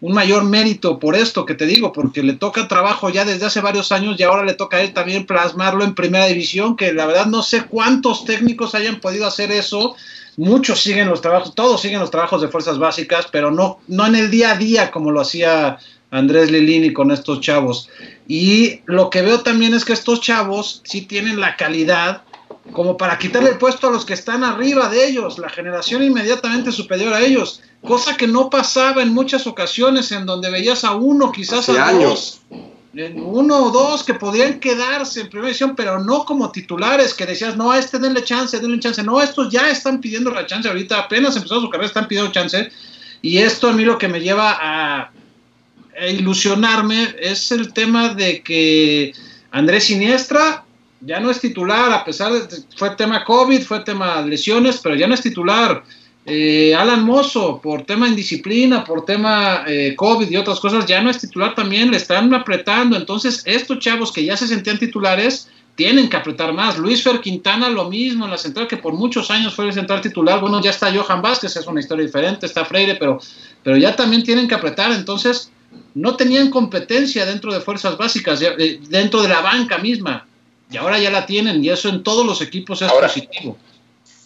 [0.03, 3.61] un mayor mérito por esto que te digo, porque le toca trabajo ya desde hace
[3.61, 7.07] varios años y ahora le toca a él también plasmarlo en primera división, que la
[7.07, 9.95] verdad no sé cuántos técnicos hayan podido hacer eso
[10.37, 14.15] muchos siguen los trabajos, todos siguen los trabajos de fuerzas básicas, pero no, no en
[14.15, 15.79] el día a día como lo hacía
[16.11, 17.89] Andrés Lilini con estos chavos.
[18.27, 22.23] Y lo que veo también es que estos chavos sí tienen la calidad
[22.73, 26.73] como para quitarle el puesto a los que están arriba de ellos, la generación inmediatamente
[26.73, 31.33] superior a ellos, cosa que no pasaba en muchas ocasiones en donde veías a uno,
[31.33, 32.41] quizás Hace a años.
[32.93, 37.57] Uno o dos que podían quedarse en primera división, pero no como titulares, que decías,
[37.57, 39.03] no, a este denle chance, denle chance.
[39.03, 42.71] No, estos ya están pidiendo la chance ahorita, apenas empezó su carrera, están pidiendo chance.
[43.23, 45.13] Y esto a mí lo que me lleva a,
[46.01, 49.13] a ilusionarme es el tema de que
[49.53, 50.65] Andrés Siniestra
[51.01, 55.07] ya no es titular, a pesar de fue tema COVID, fue tema lesiones, pero ya
[55.07, 55.83] no es titular.
[56.27, 61.11] Eh, Alan Mozo, por tema indisciplina, por tema eh, COVID y otras cosas, ya no
[61.11, 62.97] es titular también, le están apretando.
[62.97, 65.49] Entonces, estos chavos que ya se sentían titulares,
[65.81, 66.77] tienen que apretar más.
[66.79, 70.03] Luis Fer Quintana, lo mismo en la central, que por muchos años fue el central
[70.03, 70.39] titular.
[70.39, 73.19] Bueno, ya está Johan Vázquez, es una historia diferente, está Freire, pero,
[73.63, 74.93] pero ya también tienen que apretar.
[74.93, 75.51] Entonces,
[75.95, 80.27] no tenían competencia dentro de fuerzas básicas, eh, dentro de la banca misma.
[80.71, 83.57] Y ahora ya la tienen, y eso en todos los equipos es ahora, positivo.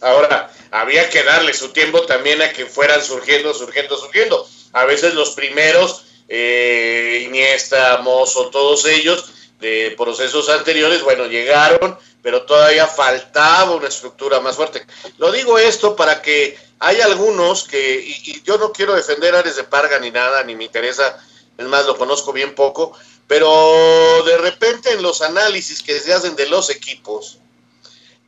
[0.04, 4.46] Ahora, había que darle su tiempo también a que fueran surgiendo, surgiendo, surgiendo.
[4.74, 12.42] A veces los primeros, eh, Iniesta, Mozo, todos ellos, de procesos anteriores, bueno, llegaron, pero
[12.42, 14.84] todavía faltaba una estructura más fuerte.
[15.16, 19.56] Lo digo esto para que hay algunos que, y, y yo no quiero defender Ares
[19.56, 21.18] de Parga ni nada, ni me interesa,
[21.56, 22.92] es más, lo conozco bien poco,
[23.26, 27.38] pero de repente en los análisis que se hacen de los equipos,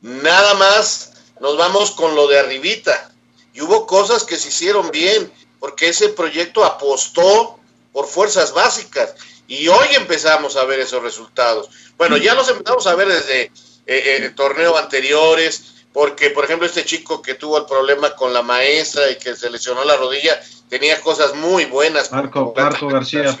[0.01, 1.06] nada más
[1.39, 3.11] nos vamos con lo de arribita.
[3.53, 7.59] Y hubo cosas que se hicieron bien, porque ese proyecto apostó
[7.91, 9.15] por fuerzas básicas.
[9.47, 11.69] Y hoy empezamos a ver esos resultados.
[11.97, 13.51] Bueno, ya los empezamos a ver desde eh,
[13.87, 19.09] eh, torneos anteriores, porque, por ejemplo, este chico que tuvo el problema con la maestra
[19.09, 22.11] y que se lesionó la rodilla, tenía cosas muy buenas.
[22.11, 23.35] Marco, Marco García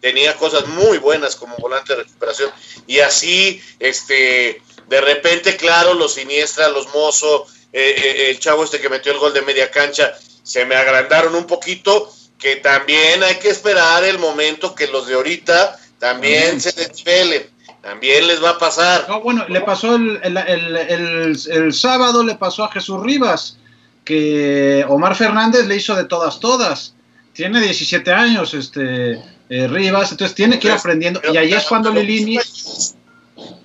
[0.00, 2.50] tenía cosas muy buenas como volante de recuperación
[2.86, 8.80] y así este de repente claro los siniestra los mozo eh, eh, el chavo este
[8.80, 13.36] que metió el gol de media cancha se me agrandaron un poquito que también hay
[13.36, 17.46] que esperar el momento que los de ahorita también se desvelen
[17.82, 22.36] también les va a pasar no, bueno le pasó el, el, el, el, sábado le
[22.36, 23.58] pasó a Jesús Rivas
[24.04, 26.94] que Omar Fernández le hizo de todas todas
[27.34, 31.20] tiene 17 años este eh, Rivas, entonces tiene que ir aprendiendo.
[31.20, 32.38] Pero, y ahí es cuando Lilini.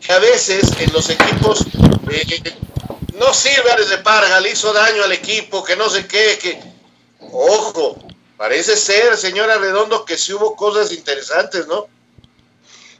[0.05, 1.65] Que a veces en los equipos
[2.11, 2.43] eh,
[3.17, 6.73] no sirve a de Parga, le hizo daño al equipo, que no sé qué, que.
[7.31, 7.97] Ojo,
[8.37, 11.87] parece ser, señora Redondo, que sí hubo cosas interesantes, ¿no?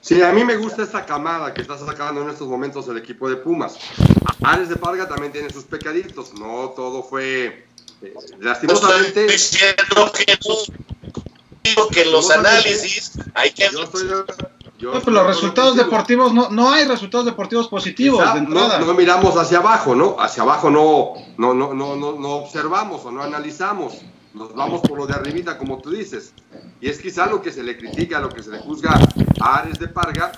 [0.02, 3.30] Sí, a mí me gusta esta camada que está sacando en estos momentos el equipo
[3.30, 3.76] de Pumas.
[4.44, 7.66] Ares de Parga también tiene sus pecaditos, no todo fue.
[8.02, 9.26] Eh, lastimosamente.
[9.26, 10.38] No estoy diciendo que
[11.64, 13.70] digo que los análisis hay que...
[13.72, 14.10] Yo estoy,
[14.84, 18.80] yo no, pero los resultados deportivos, no, no hay resultados deportivos positivos Quizá de entrada.
[18.80, 20.18] No, no, miramos hacia abajo, ¿no?
[20.20, 24.02] Hacia abajo no, no, no, no, no, no observamos o no analizamos.
[24.34, 26.34] Nos vamos por lo de arribita, como tú dices.
[26.82, 29.00] Y es quizá lo que se le critica, lo que se le juzga
[29.40, 30.34] a Ares de Parga,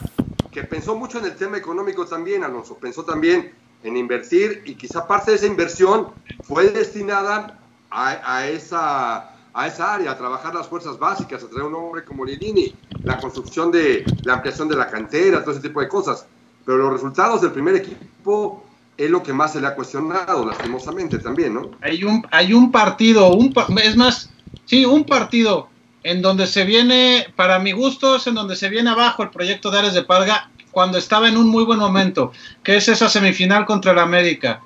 [0.51, 2.77] que pensó mucho en el tema económico también, Alonso.
[2.77, 3.51] Pensó también
[3.83, 6.09] en invertir y quizá parte de esa inversión
[6.43, 11.63] fue destinada a, a esa a esa área, a trabajar las fuerzas básicas, a traer
[11.63, 15.79] un hombre como Lilini, la construcción de la ampliación de la cantera, todo ese tipo
[15.79, 16.27] de cosas.
[16.65, 18.65] Pero los resultados del primer equipo
[18.97, 21.71] es lo que más se le ha cuestionado, lastimosamente también, ¿no?
[21.81, 24.29] Hay un, hay un partido, un, es más,
[24.65, 25.69] sí, un partido
[26.03, 29.71] en donde se viene, para mi gusto, es en donde se viene abajo el proyecto
[29.71, 33.65] de Ares de Parga cuando estaba en un muy buen momento, que es esa semifinal
[33.65, 34.61] contra el América.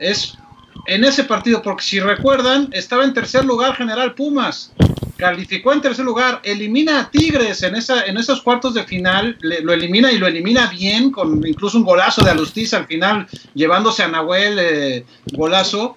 [0.00, 0.36] Es
[0.86, 4.72] en ese partido, porque si recuerdan, estaba en tercer lugar General Pumas,
[5.16, 9.72] calificó en tercer lugar, elimina a Tigres en, esa, en esos cuartos de final, lo
[9.72, 14.08] elimina y lo elimina bien, con incluso un golazo de Alustiza al final, llevándose a
[14.08, 15.96] Nahuel eh, golazo.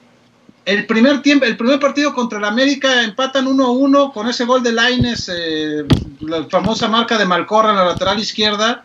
[0.64, 4.72] El primer tiempo, el primer partido contra el América empatan 1-1 con ese gol de
[4.72, 5.84] Laines, eh,
[6.22, 8.84] la famosa marca de Malcorra en la lateral izquierda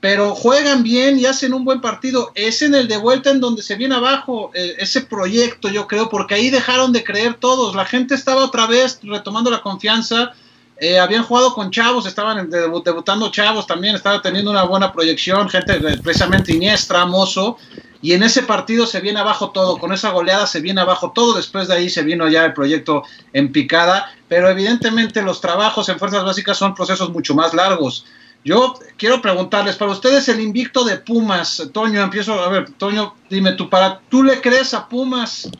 [0.00, 2.30] pero juegan bien y hacen un buen partido.
[2.34, 6.08] Es en el de vuelta en donde se viene abajo eh, ese proyecto, yo creo,
[6.08, 7.74] porque ahí dejaron de creer todos.
[7.74, 10.32] La gente estaba otra vez retomando la confianza.
[10.80, 15.80] Eh, habían jugado con chavos, estaban debutando chavos también, estaba teniendo una buena proyección, gente
[15.98, 17.58] precisamente Iniestra, Mozo,
[18.00, 21.34] y en ese partido se viene abajo todo, con esa goleada se viene abajo todo,
[21.34, 25.98] después de ahí se vino ya el proyecto en picada, pero evidentemente los trabajos en
[25.98, 28.04] fuerzas básicas son procesos mucho más largos.
[28.44, 33.52] Yo quiero preguntarles, para ustedes el invicto de Pumas, Toño, empiezo, a ver, Toño, dime
[33.52, 35.50] tú, para, ¿tú le crees a Pumas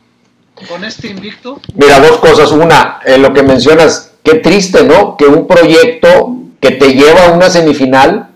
[0.67, 1.59] con este invicto?
[1.75, 2.51] Mira, dos cosas.
[2.51, 5.17] Una, en lo que mencionas, qué triste, ¿no?
[5.17, 8.29] Que un proyecto que te lleva a una semifinal,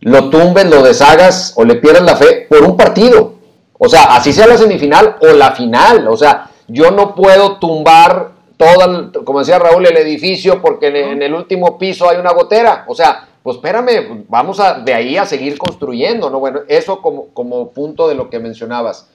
[0.00, 3.34] lo tumbes, lo deshagas o le pierdas la fe por un partido.
[3.78, 6.08] O sea, así sea la semifinal o la final.
[6.08, 11.34] O sea, yo no puedo tumbar todo, como decía Raúl, el edificio porque en el
[11.34, 12.84] último piso hay una gotera.
[12.88, 16.40] O sea, pues espérame, vamos a, de ahí a seguir construyendo, ¿no?
[16.40, 19.08] Bueno, eso como, como punto de lo que mencionabas.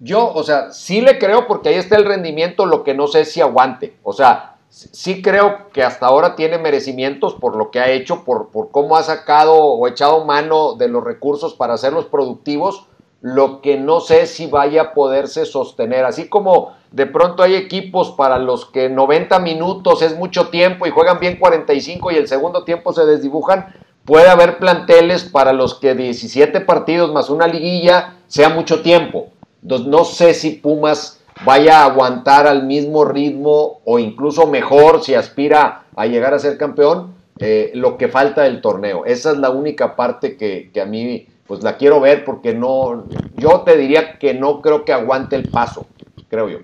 [0.00, 3.26] Yo, o sea, sí le creo porque ahí está el rendimiento, lo que no sé
[3.26, 3.94] si aguante.
[4.02, 8.48] O sea, sí creo que hasta ahora tiene merecimientos por lo que ha hecho, por,
[8.48, 12.86] por cómo ha sacado o echado mano de los recursos para hacerlos productivos,
[13.20, 16.06] lo que no sé si vaya a poderse sostener.
[16.06, 20.90] Así como de pronto hay equipos para los que 90 minutos es mucho tiempo y
[20.90, 23.74] juegan bien 45 y el segundo tiempo se desdibujan,
[24.04, 29.28] puede haber planteles para los que 17 partidos más una liguilla sea mucho tiempo.
[29.62, 35.14] Entonces no sé si Pumas vaya a aguantar al mismo ritmo o incluso mejor si
[35.14, 39.04] aspira a llegar a ser campeón eh, lo que falta del torneo.
[39.04, 43.04] Esa es la única parte que, que a mí pues la quiero ver porque no,
[43.36, 45.86] yo te diría que no creo que aguante el paso,
[46.28, 46.58] creo yo.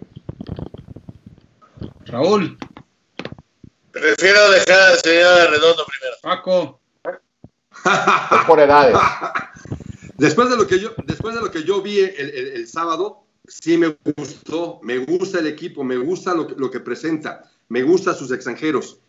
[2.14, 2.57] Raúl.
[3.90, 6.16] Prefiero dejar al señor Redondo primero.
[6.22, 6.81] Paco.
[8.31, 8.96] Es por edades.
[10.16, 13.96] Después de lo que yo, después de lo que yo vi el, sábado, sí me
[14.16, 18.31] gustó, me gusta el equipo, me gusta lo que, lo que presenta, me gusta sus
[18.31, 19.00] extranjeros.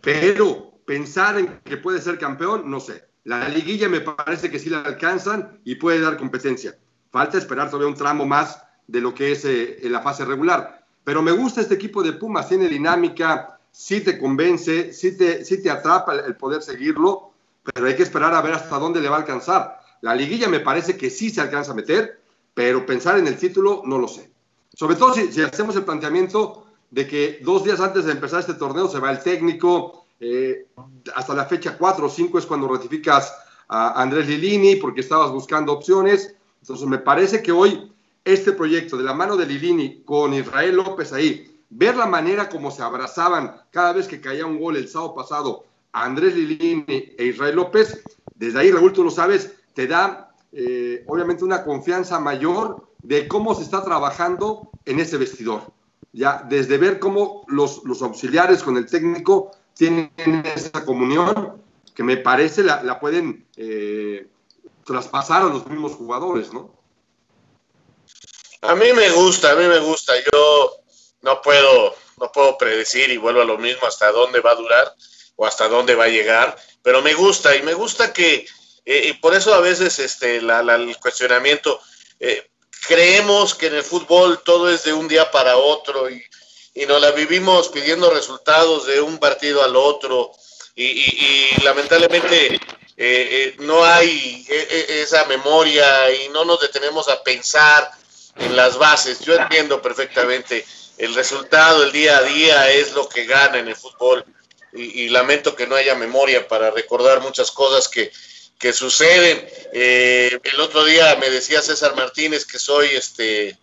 [0.00, 3.04] Pero pensar en que puede ser campeón, no sé.
[3.24, 6.78] La liguilla me parece que sí la alcanzan y puede dar competencia.
[7.10, 10.83] Falta esperar todavía un tramo más de lo que es eh, la fase regular.
[11.04, 15.70] Pero me gusta este equipo de Pumas, tiene dinámica, sí te convence, sí te, te
[15.70, 17.30] atrapa el, poder seguirlo,
[17.62, 19.80] pero hay que esperar a ver hasta dónde le va a alcanzar.
[20.00, 22.20] La liguilla me parece que sí se alcanza a meter,
[22.54, 24.30] pero pensar en el título no lo sé.
[24.74, 28.54] Sobre todo si, si hacemos el planteamiento de que dos días antes de empezar este
[28.54, 30.68] torneo se va el técnico, eh,
[31.14, 33.34] hasta la fecha 4 o 5 es cuando ratificas
[33.68, 36.34] a Andrés Lilini porque estabas buscando opciones.
[36.60, 37.92] Entonces me parece que hoy
[38.24, 42.70] este proyecto de la mano de Lilini con Israel López ahí, ver la manera como
[42.70, 47.56] se abrazaban cada vez que caía un gol el sábado pasado Andrés Lilini e Israel
[47.56, 48.02] López,
[48.34, 53.54] desde ahí Raúl tú lo sabes, te da eh, obviamente una confianza mayor de cómo
[53.54, 55.72] se está trabajando en ese vestidor.
[56.12, 60.10] Ya desde ver cómo los, los auxiliares con el técnico tienen
[60.54, 61.62] esa comunión
[61.94, 64.28] que me parece la, pueden eh,
[64.84, 66.72] traspasar a los mismos jugadores, ¿no?
[68.64, 70.12] A mí me gusta, a mí me gusta.
[70.32, 70.76] Yo
[71.22, 74.94] no puedo, no puedo predecir y vuelvo a lo mismo hasta dónde va a durar
[75.36, 78.46] o hasta dónde va a llegar, pero me gusta y me gusta que,
[78.84, 81.80] eh, y por eso a veces este, el cuestionamiento,
[82.20, 82.48] eh,
[82.86, 86.22] creemos que en el fútbol todo es de un día para otro y
[86.74, 90.32] y nos la vivimos pidiendo resultados de un partido al otro
[90.74, 92.58] y, lamentablemente eh,
[92.96, 97.88] eh, no hay esa memoria y no nos detenemos a pensar
[98.36, 99.20] en las bases.
[99.20, 100.64] Yo entiendo perfectamente
[100.98, 104.24] el resultado, el día a día es lo que gana en el fútbol
[104.72, 108.10] y, lamento que no haya memoria para recordar muchas cosas que,
[108.58, 109.48] que suceden.
[109.72, 113.56] el otro día me decía César Martínez que soy este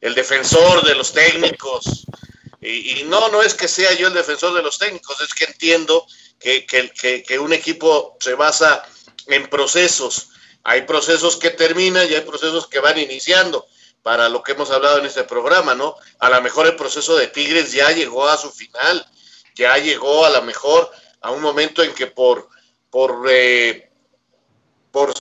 [0.00, 2.06] el defensor de los técnicos
[2.60, 6.04] y, no, no es que sea yo el defensor de los técnicos, es que entiendo
[6.40, 8.84] que, que, un equipo se basa
[9.26, 10.30] en procesos.
[10.64, 13.66] Hay procesos que terminan y hay procesos que van iniciando,
[14.02, 15.94] para lo que hemos hablado en este programa, ¿no?
[16.18, 19.06] A lo mejor el proceso de Tigres ya llegó a su final,
[19.54, 20.90] ya llegó a lo mejor
[21.20, 22.48] a un momento en que por,
[22.90, 23.90] por, eh,
[24.90, 25.12] por,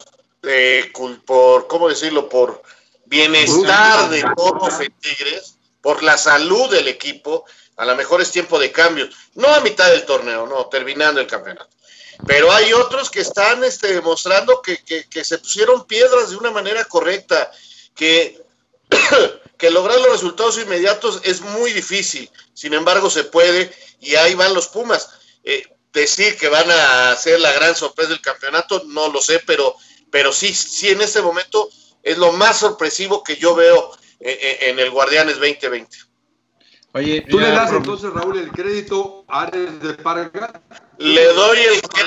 [0.43, 0.91] eh,
[1.25, 2.29] por, ¿cómo decirlo?
[2.29, 2.61] Por
[3.05, 7.45] bienestar de todos en Tigres, por la salud del equipo,
[7.77, 9.07] A lo mejor es tiempo de cambio.
[9.35, 11.69] No a mitad del torneo, no, terminando el campeonato.
[12.25, 16.83] Pero hay otros que están este, demostrando que, que, se pusieron piedras de una manera
[16.85, 17.51] correcta,
[17.93, 18.43] que,
[19.57, 22.29] que lograr los resultados inmediatos es muy difícil.
[22.53, 25.09] Sin embargo, se puede y ahí van los Pumas.
[25.43, 25.63] Eh,
[25.93, 29.75] decir que van a ser la gran sorpresa del campeonato, no lo sé, pero,
[30.11, 31.69] pero sí, sí en este momento
[32.03, 35.97] es lo más sorpresivo que yo veo eh, eh, en el Guardianes 2020.
[36.93, 40.61] Oye, ¿tú le das entonces, Raúl, el crédito a Ares de Parga?
[40.97, 42.06] Le doy el crédito,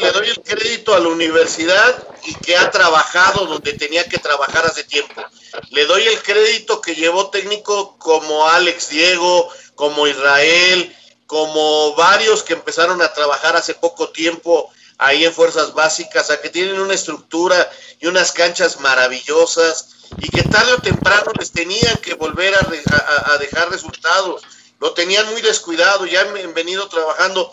[0.00, 4.66] le doy el crédito a la universidad y que ha trabajado donde tenía que trabajar
[4.66, 5.22] hace tiempo.
[5.70, 10.94] Le doy el crédito que llevó técnico como Alex Diego, como Israel,
[11.26, 16.50] como varios que empezaron a trabajar hace poco tiempo ahí en fuerzas básicas, a que
[16.50, 17.70] tienen una estructura
[18.00, 23.70] y unas canchas maravillosas y que tarde o temprano les tenían que volver a, dejar
[23.70, 24.42] resultados.
[24.78, 27.52] Lo tenían muy descuidado, ya han venido trabajando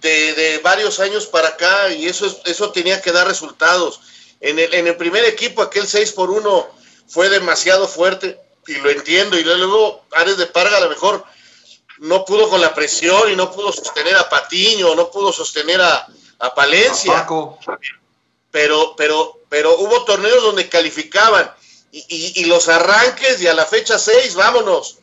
[0.00, 4.00] de, varios años para acá y eso, eso tenía que dar resultados.
[4.40, 6.66] En el, en el primer equipo, aquel 6 por 1
[7.08, 9.38] fue demasiado fuerte y lo entiendo.
[9.38, 11.24] Y luego Ares de Parga a lo mejor
[11.98, 16.06] no pudo con la presión y no pudo sostener a Patiño, no pudo sostener a,
[16.38, 17.26] a Palencia.
[18.50, 21.50] Pero, pero, pero hubo torneos donde calificaban
[21.92, 24.98] y, los arranques y a la fecha 6, vámonos.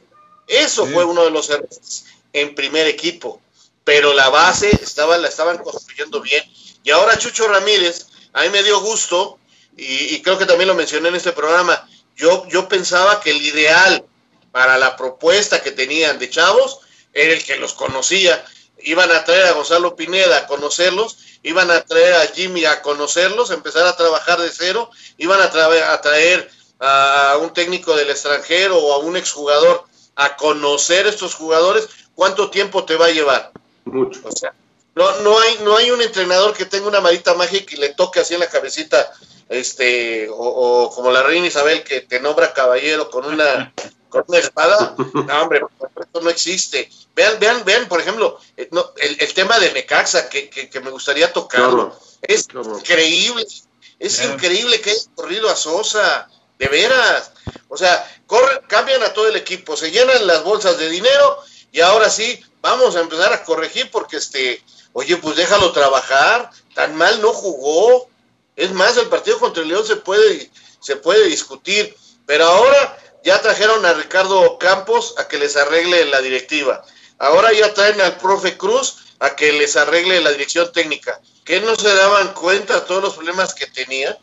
[0.48, 3.40] Eso fue uno de los errores en primer equipo.
[3.84, 6.44] Pero la base estaba, la estaban construyendo bien.
[6.84, 9.40] Y ahora Chucho Ramírez, a mí me dio gusto,
[9.76, 14.06] y, creo que también lo mencioné en este programa, yo, yo pensaba que el ideal
[14.52, 16.80] para la propuesta que tenían de chavos
[17.14, 18.44] era el que los conocía.
[18.80, 23.52] Iban a traer a Gonzalo Pineda a conocerlos, iban a traer a Jimmy a conocerlos,
[23.52, 28.78] empezar a trabajar de cero, iban a, traer a traer a un técnico del extranjero
[28.78, 33.52] o a un exjugador a conocer estos jugadores, ¿cuánto tiempo te va a llevar?
[33.92, 34.22] Mucho.
[34.24, 34.54] O sea,
[34.96, 38.20] no, no, hay, no hay un entrenador que tenga una marita mágica y le toque
[38.20, 39.12] así en la cabecita,
[39.48, 43.74] este, o, como la reina Isabel que te nombra caballero con una,
[44.10, 44.96] con una espada.
[44.98, 45.62] No, hombre,
[46.00, 46.90] esto no existe.
[47.16, 51.98] Vean, vean, vean, por ejemplo, eh, el, tema de Necaxa, que, que, me gustaría tocarlo.
[52.22, 53.46] Es increíble,
[54.00, 57.32] es increíble que haya corrido a Sosa de veras.
[57.70, 61.40] O sea, corren, cambian a todo el equipo, se llenan las bolsas de dinero
[61.72, 66.95] y ahora sí, vamos a empezar a corregir porque este, oye, pues déjalo trabajar, tan
[66.95, 68.10] mal no jugó.
[68.55, 71.95] Es más, el partido contra el León se puede, se puede discutir,
[72.26, 76.84] pero ahora ya trajeron a Ricardo Campos a que les arregle la directiva.
[77.18, 81.20] Ahora ya traen al profe Cruz a que les arregle la dirección técnica.
[81.43, 84.18] ¿Que no se daban cuenta todos los problemas que tenía?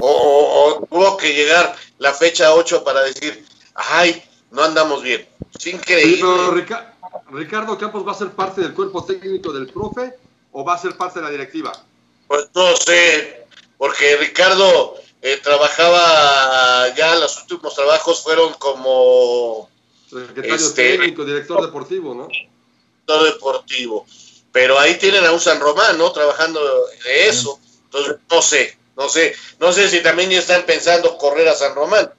[0.00, 5.28] O, tuvo que llegar la fecha 8 para decir, ay, no andamos bien.
[5.58, 6.66] Es increíble.
[7.30, 10.14] Ricardo Campos va a ser parte del cuerpo técnico del profe
[10.52, 11.72] o va a ser parte de la directiva?
[12.26, 19.68] Pues no sé, porque Ricardo eh, trabajaba ya, los últimos trabajos fueron como...
[20.08, 22.28] Secretario este, técnico, director deportivo, ¿no?
[22.28, 24.06] Director deportivo.
[24.52, 26.10] Pero ahí tienen a un San Román, ¿no?
[26.12, 26.60] Trabajando
[27.04, 27.58] de eso.
[27.84, 31.74] Entonces, no sé, no sé, no sé si también ya están pensando correr a San
[31.74, 32.10] Román.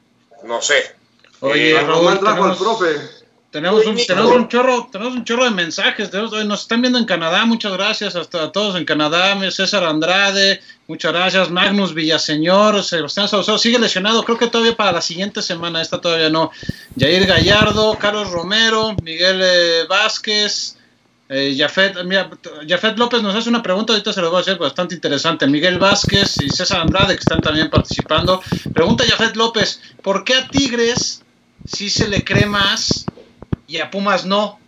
[0.44, 0.96] No sé.
[1.42, 3.19] Oye, eh, Raúl, tenemos, profe.
[3.52, 6.12] Tenemos un, tenemos un, chorro, tenemos un chorro de mensajes.
[6.14, 9.36] nos están viendo en Canadá, muchas gracias hasta a todos en Canadá.
[9.50, 11.50] César Andrade, muchas gracias.
[11.50, 16.30] Magnus Villaseñor, Sebastián Saucedo, sigue lesionado, creo que todavía para la siguiente semana, esta todavía
[16.30, 16.52] no.
[17.00, 20.78] Jair Gallardo, Carlos Romero, Miguel eh, Vázquez,
[21.28, 25.48] eh, Jafet, López nos hace una pregunta, ahorita se lo voy a hacer bastante interesante.
[25.48, 28.44] Miguel Vázquez y César Andrade, que están también participando.
[28.76, 31.24] Pregunta Jafet López, ¿por qué a Tigres
[31.66, 33.06] sí se le cree más
[33.70, 34.60] y a Pumas no?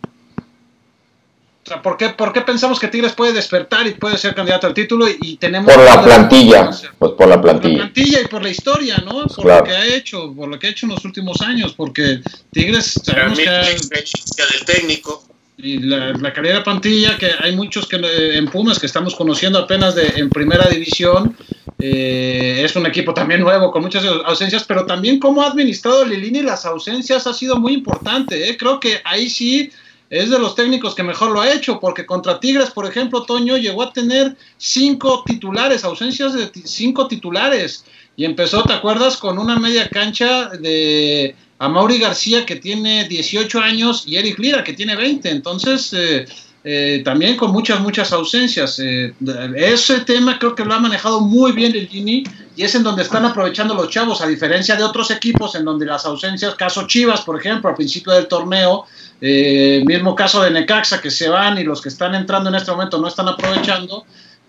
[1.64, 4.66] O sea, ¿por qué, ¿por qué pensamos que Tigres puede despertar y puede ser candidato
[4.66, 5.72] al título y tenemos...
[5.72, 7.78] Por la plantilla, pues por la plantilla.
[7.78, 9.26] Por la plantilla y por la historia, ¿no?
[9.26, 12.20] Por lo que ha hecho, por lo que ha hecho en los últimos años, porque
[12.50, 13.00] Tigres...
[13.04, 13.44] Sabemos que...
[13.48, 15.24] del técnico
[15.56, 19.14] y la, la, calidad de plantilla, que hay muchos que eh, en Pumas que estamos
[19.14, 21.36] conociendo apenas de, en primera división.
[21.78, 26.42] Eh, es un equipo también nuevo, con muchas ausencias, pero también cómo ha administrado Lilini
[26.42, 28.48] las ausencias ha sido muy importante.
[28.48, 28.56] ¿eh?
[28.56, 29.70] Creo que ahí sí
[30.08, 33.56] es de los técnicos que mejor lo ha hecho, porque contra Tigres, por ejemplo, Toño
[33.56, 37.84] llegó a tener cinco titulares, ausencias de cinco titulares,
[38.14, 43.60] y empezó, ¿te acuerdas?, con una media cancha de a Mauri García que tiene 18
[43.60, 45.30] años y Eric Lira que tiene 20.
[45.30, 46.26] Entonces, eh,
[46.64, 48.80] eh, también con muchas, muchas ausencias.
[48.80, 49.14] Eh,
[49.54, 52.24] ese tema creo que lo ha manejado muy bien el Gini
[52.56, 55.86] y es en donde están aprovechando los chavos, a diferencia de otros equipos en donde
[55.86, 58.86] las ausencias, caso Chivas, por ejemplo, al principio del torneo,
[59.20, 62.98] mismo caso de Necaxa, que se van y los que están entrando en este momento
[62.98, 64.04] no están aprovechando,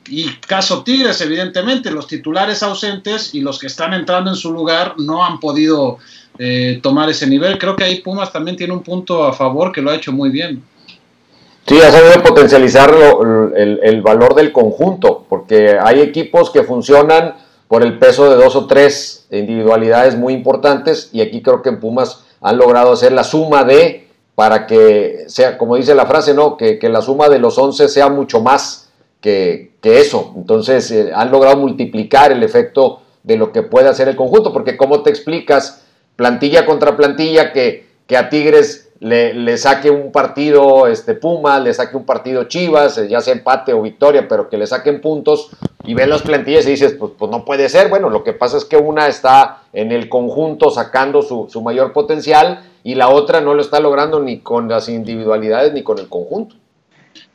[0.09, 4.95] y caso Tigres, evidentemente, los titulares ausentes y los que están entrando en su lugar
[4.97, 5.99] no han podido
[6.39, 7.57] eh, tomar ese nivel.
[7.57, 10.29] Creo que ahí Pumas también tiene un punto a favor que lo ha hecho muy
[10.29, 10.63] bien.
[11.65, 12.93] Sí, ha sabido potencializar
[13.55, 17.36] el, el, valor del conjunto, porque hay equipos que funcionan
[17.69, 21.79] por el peso de dos o tres individualidades muy importantes y aquí creo que en
[21.79, 26.57] Pumas han logrado hacer la suma de, para que sea, como dice la frase, ¿no?
[26.57, 28.89] que, que la suma de los once sea mucho más
[29.21, 30.34] que, que eso.
[30.36, 34.75] Entonces eh, han logrado multiplicar el efecto de lo que puede hacer el conjunto, porque
[34.75, 35.82] ¿cómo te explicas
[36.16, 41.97] plantilla contra plantilla que, que a Tigres le, saque un partido este, Puma, le saque
[41.97, 45.49] un partido Chivas, eh, ya sea empate o victoria, pero que le saquen puntos
[45.84, 47.89] y ven las plantillas y dices, pues, pues, no puede ser.
[47.89, 51.91] Bueno, lo que pasa es que una está en el conjunto sacando su, su mayor
[51.91, 56.07] potencial y la otra no lo está logrando ni con las individualidades ni con el
[56.07, 56.55] conjunto.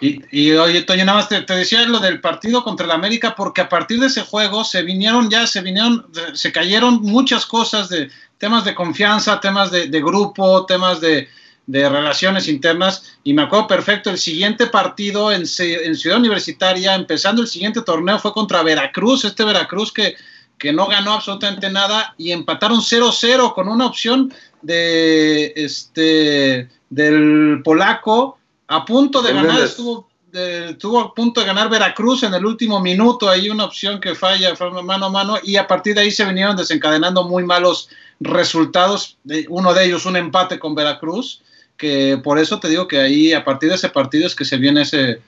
[0.00, 3.68] Y, oye, Toño, nada más te, decía lo del partido contra el América, porque a
[3.68, 8.64] partir de ese juego se vinieron ya, se vinieron, se cayeron muchas cosas de temas
[8.64, 11.28] de confianza, temas de, grupo, temas de,
[11.66, 13.18] de relaciones internas.
[13.24, 18.18] Y me acuerdo perfecto, el siguiente partido en, en, Ciudad Universitaria, empezando el siguiente torneo,
[18.18, 20.14] fue contra Veracruz, este Veracruz que,
[20.58, 28.37] que no ganó absolutamente nada y empataron 0-0 con una opción de este del polaco
[28.68, 32.80] a punto de ganar, estuvo, de, estuvo a punto de ganar Veracruz en el último
[32.80, 36.10] minuto, hay una opción que falla, fue mano a mano y a partir de ahí
[36.10, 37.88] se vinieron desencadenando muy malos
[38.20, 39.16] resultados,
[39.48, 41.42] uno de ellos un empate con Veracruz
[41.78, 44.56] que por eso te digo que ahí a partir de ese partido es que se
[44.56, 45.22] viene ese,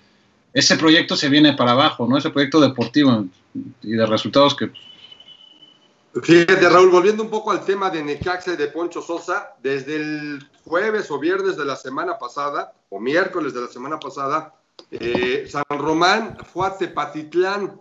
[0.53, 2.19] ese proyecto se viene para abajo, ¿no?
[2.19, 3.25] Ese proyecto deportivo
[3.83, 4.71] y de resultados que...
[6.23, 10.50] Fíjate, Raúl, volviendo un poco al tema de Necaxa y de Poncho Sosa, desde el
[10.71, 14.55] jueves o viernes de la semana pasada, o miércoles de la semana pasada,
[14.93, 17.81] eh, San Román fue a Tepatitlán,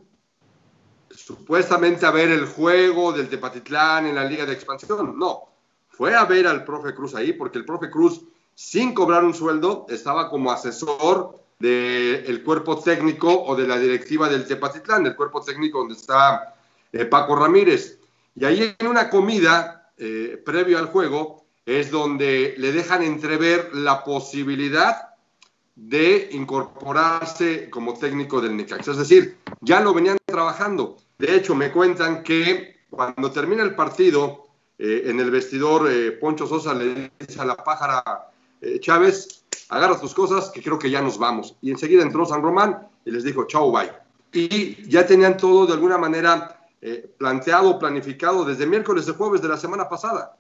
[1.12, 5.20] supuestamente a ver el juego del Tepatitlán en la Liga de Expansión.
[5.20, 5.50] No,
[5.88, 8.22] fue a ver al profe Cruz ahí, porque el profe Cruz
[8.56, 14.48] sin cobrar un sueldo, estaba como asesor del cuerpo técnico o de la directiva del
[14.48, 16.56] Tepatitlán, del cuerpo técnico donde está
[16.92, 18.00] eh, Paco Ramírez.
[18.36, 24.04] Y ahí en una comida eh, previo al juego es donde le dejan entrever la
[24.04, 25.16] posibilidad
[25.76, 28.92] de incorporarse como técnico del Necaxa.
[28.92, 30.98] Es decir, ya lo venían trabajando.
[31.18, 34.48] De hecho, me cuentan que cuando termina el partido,
[34.78, 35.90] eh, en el vestidor,
[36.20, 38.30] Poncho Sosa le dice a la pájara
[38.62, 41.56] eh, Chávez, agarra tus cosas, que creo que ya nos vamos.
[41.62, 43.92] Y enseguida entró San Román y les dijo, chao, bye.
[44.34, 49.48] Y ya tenían todo de alguna manera eh, planteado, planificado desde miércoles de jueves de
[49.48, 50.38] la semana pasada.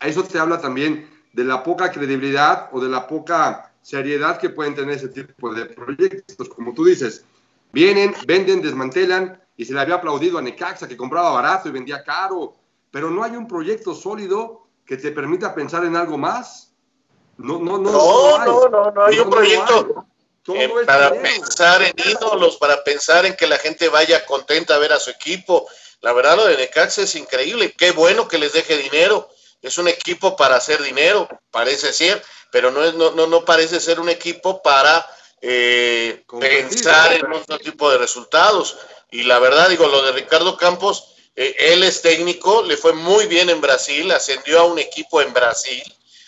[0.00, 4.50] A eso te habla también de la poca credibilidad o de la poca seriedad que
[4.50, 6.48] pueden tener ese tipo de proyectos.
[6.48, 7.24] Como tú dices,
[7.72, 12.02] vienen, venden, desmantelan y se le había aplaudido a Necaxa que compraba barato y vendía
[12.02, 12.54] caro,
[12.90, 16.68] pero no hay un proyecto sólido que te permita pensar en algo más
[17.38, 17.92] no, no, no.
[17.92, 20.06] No, no, no, no, hay un proyecto
[20.54, 24.92] eh, para pensar en ídolos, para pensar en que la gente vaya contenta a ver
[24.92, 25.68] a su equipo.
[26.00, 27.72] La verdad, lo de Necaxa es increíble.
[27.78, 29.28] Qué bueno que les deje dinero.
[29.62, 33.80] Es un equipo para hacer dinero, parece ser, pero no, es, no, no, no parece
[33.80, 35.04] ser un equipo para
[35.40, 38.76] eh, pensar en otro tipo de resultados.
[39.10, 43.26] Y la verdad, digo, lo de Ricardo Campos, eh, él es técnico, le fue muy
[43.26, 45.82] bien en Brasil, ascendió a un equipo en Brasil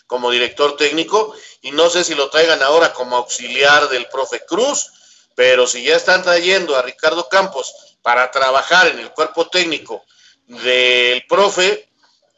[0.06, 4.90] como director técnico y no sé si lo traigan ahora como auxiliar del profe Cruz,
[5.34, 10.04] pero si ya están trayendo a Ricardo Campos para trabajar en el cuerpo técnico
[10.46, 11.89] del profe,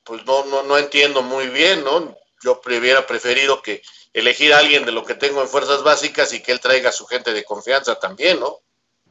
[0.05, 2.17] pues no, no, no entiendo muy bien, ¿no?
[2.43, 3.83] Yo hubiera preferido que
[4.13, 6.93] elegir a alguien de lo que tengo en fuerzas básicas y que él traiga a
[6.93, 8.59] su gente de confianza también, ¿no?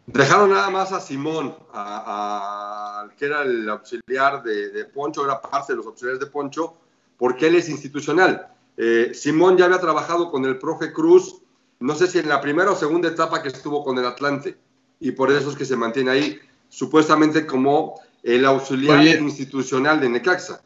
[0.05, 5.73] Dejaron nada más a Simón, a, que era el auxiliar de, de Poncho, era parte
[5.73, 6.75] de los auxiliares de Poncho,
[7.17, 8.47] porque él es institucional.
[8.77, 11.41] Eh, Simón ya había trabajado con el profe Cruz,
[11.79, 14.57] no sé si en la primera o segunda etapa que estuvo con el Atlante,
[14.99, 16.39] y por eso es que se mantiene ahí,
[16.69, 20.61] supuestamente como el auxiliar institucional de Necaxa.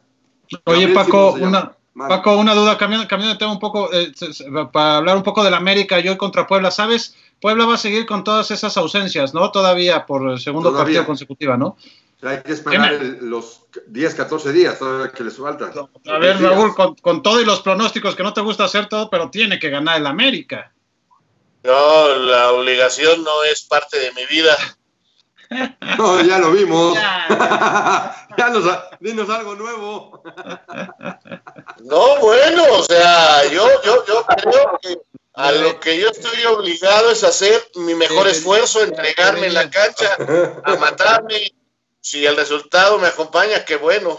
[0.64, 4.12] Oye, Paco, una, Paco, una duda, cambiando, cambiando de tema un poco, eh,
[4.72, 7.14] para hablar un poco del América, yo contra Puebla, ¿sabes?
[7.40, 9.50] Puebla va a seguir con todas esas ausencias, ¿no?
[9.50, 11.76] Todavía por el segundo partido consecutiva, ¿no?
[12.22, 14.78] hay que esperar los 10, 14 días
[15.14, 15.70] que les falta.
[16.06, 19.10] A ver, Raúl, con, con, todo y los pronósticos que no te gusta hacer todo,
[19.10, 20.72] pero tiene que ganar el América.
[21.62, 24.56] No, la obligación no es parte de mi vida.
[25.98, 26.94] No, ya lo vimos.
[26.94, 28.64] Ya, ya nos,
[29.00, 30.22] dinos algo nuevo.
[31.84, 34.98] No, bueno, o sea, yo, yo, yo creo que
[35.34, 40.16] a lo que yo estoy obligado es hacer mi mejor esfuerzo, entregarme en la cancha,
[40.64, 41.52] a matarme.
[42.00, 44.18] Si el resultado me acompaña, qué bueno.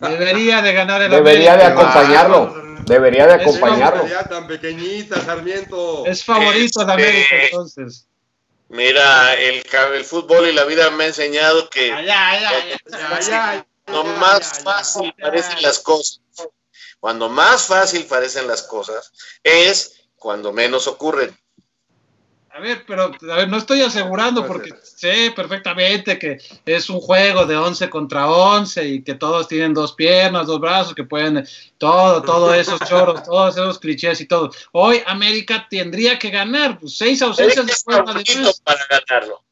[0.00, 2.54] Debería de ganar el Debería de acompañarlo.
[2.86, 4.04] Debería de acompañarlo.
[4.04, 6.06] Es tan pequeñita, Sarmiento.
[6.06, 8.06] Es favorito de América, entonces.
[8.72, 9.62] Mira, el,
[9.92, 11.94] el fútbol y la vida me ha enseñado que
[13.84, 16.22] cuando más fácil parecen las cosas,
[16.98, 19.12] cuando más fácil parecen las cosas,
[19.42, 21.38] es cuando menos ocurren.
[22.54, 27.46] A ver, pero a ver, no estoy asegurando porque sé perfectamente que es un juego
[27.46, 31.48] de 11 contra 11 y que todos tienen dos piernas, dos brazos, que pueden
[31.78, 34.50] todo, todos esos choros, todos esos clichés y todo.
[34.72, 39.42] Hoy América tendría que ganar, pues seis ausencias es favorito para ganarlo.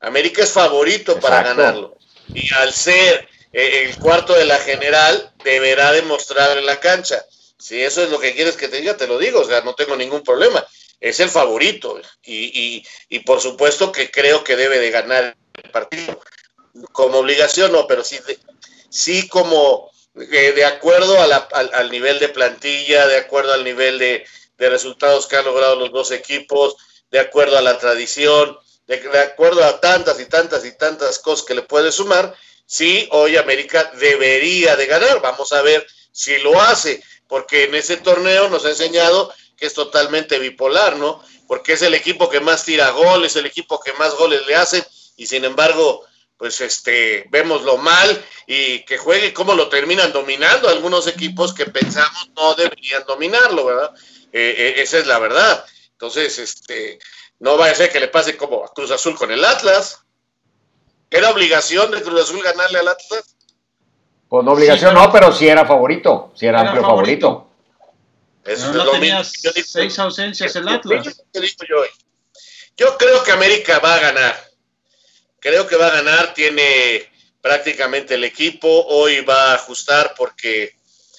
[0.00, 1.96] América es favorito para ganarlo.
[2.34, 7.24] Y al ser eh, el cuarto de la general, deberá demostrar en la cancha.
[7.58, 9.74] Si eso es lo que quieres que te diga, te lo digo, o sea, no
[9.74, 10.62] tengo ningún problema
[11.00, 12.84] es el favorito y,
[13.24, 16.20] por supuesto que creo que debe de ganar el partido.
[16.92, 18.18] Como obligación no, pero sí,
[18.90, 24.24] sí como eh, de acuerdo al, nivel de plantilla, de acuerdo al nivel de,
[24.58, 26.76] resultados que han logrado los dos equipos,
[27.10, 31.46] de acuerdo a la tradición, de, de, acuerdo a tantas y tantas y tantas cosas
[31.46, 32.34] que le puede sumar,
[32.66, 35.22] sí, hoy América debería de ganar.
[35.22, 39.74] Vamos a ver si lo hace, porque en ese torneo nos ha enseñado que es
[39.74, 41.22] totalmente bipolar, ¿no?
[41.46, 44.82] Porque es el equipo que más tira goles, el equipo que más goles le hace,
[45.16, 46.02] y sin embargo,
[46.38, 51.66] pues este, vemos lo mal y que juegue cómo lo terminan dominando algunos equipos que
[51.66, 53.94] pensamos no deberían dominarlo, ¿verdad?
[54.32, 55.62] Eh, eh, esa es la verdad.
[55.92, 56.98] Entonces, este,
[57.40, 60.02] no vaya a ser que le pase como a Cruz Azul con el Atlas.
[61.10, 63.36] ¿Era obligación de Cruz Azul ganarle al Atlas?
[64.26, 67.49] Pues no obligación, no, pero sí era favorito, sí era, amplio favorito.
[68.44, 71.22] Eso no, seis ausencias el Atlas.
[72.76, 74.50] Yo, creo que América va a ganar.
[75.38, 76.32] Creo que va a ganar.
[76.32, 77.06] Tiene
[77.42, 78.86] prácticamente el equipo.
[78.86, 80.74] Hoy va a ajustar porque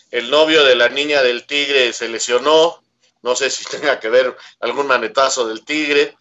[0.10, 2.82] el novio de la niña del Tigre se lesionó.
[3.22, 6.16] No sé si tenga que ver algún manetazo del Tigre.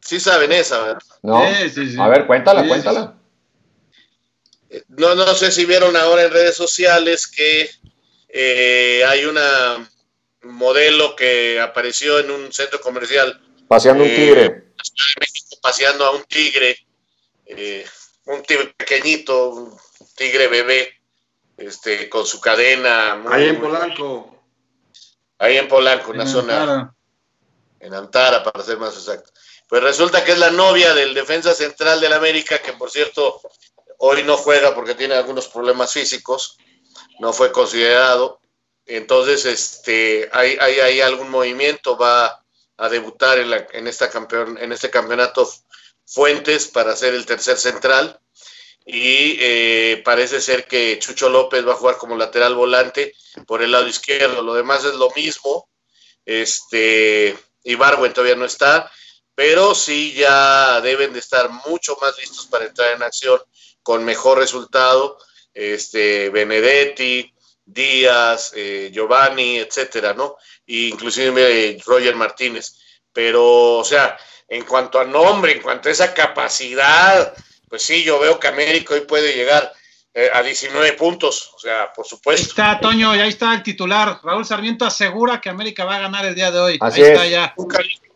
[0.00, 1.02] Sí saben esa, ¿verdad?
[1.22, 1.38] No.
[1.38, 3.14] A ver, cuéntala, cuéntala.
[4.88, 7.68] No, no sé si vieron ahora en redes sociales que
[8.28, 9.88] eh, hay una
[10.42, 13.40] modelo que apareció en un centro comercial.
[13.68, 14.64] Paseando un eh, tigre.
[15.62, 16.76] paseando a un tigre,
[17.46, 17.86] eh,
[18.26, 19.78] un tigre pequeñito, un
[20.16, 21.00] tigre bebé,
[21.56, 23.22] este, con su cadena.
[23.28, 24.44] ahí en Polanco.
[25.38, 26.94] Ahí en Polanco, una zona.
[27.78, 29.30] En Antara, para ser más exacto.
[29.66, 33.40] Pues resulta que es la novia del defensa central del América, que por cierto
[33.98, 36.58] hoy no juega porque tiene algunos problemas físicos,
[37.20, 38.40] no fue considerado.
[38.90, 42.44] Entonces, este, hay, hay, algún movimiento, va
[42.76, 45.48] a debutar en, la, en, esta campeón, en este campeonato
[46.04, 48.18] Fuentes para ser el tercer central.
[48.84, 53.14] Y eh, parece ser que Chucho López va a jugar como lateral volante
[53.46, 54.42] por el lado izquierdo.
[54.42, 55.68] Lo demás es lo mismo.
[56.24, 58.90] Este, Ibarwen todavía no está,
[59.36, 63.40] pero sí ya deben de estar mucho más listos para entrar en acción
[63.84, 65.16] con mejor resultado.
[65.54, 67.32] Este, Benedetti,
[67.72, 70.36] Díaz, eh, Giovanni, etcétera, ¿no?
[70.66, 72.76] E inclusive eh, Roger Martínez.
[73.12, 74.16] Pero, o sea,
[74.48, 77.32] en cuanto a nombre, en cuanto a esa capacidad,
[77.68, 79.72] pues sí, yo veo que América hoy puede llegar
[80.12, 82.60] eh, a 19 puntos, o sea, por supuesto.
[82.60, 84.20] Ahí está, Toño, y ahí está el titular.
[84.22, 86.78] Raúl Sarmiento asegura que América va a ganar el día de hoy.
[86.80, 87.54] ahí está ya.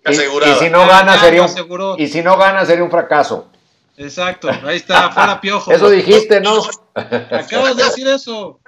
[0.07, 3.48] Y, si no gana, sería un, y si no gana, sería un fracaso.
[3.96, 5.72] Exacto, ahí está, fuera piojo.
[5.72, 6.62] Eso dijiste, ¿no?
[6.94, 8.61] Acabas de decir eso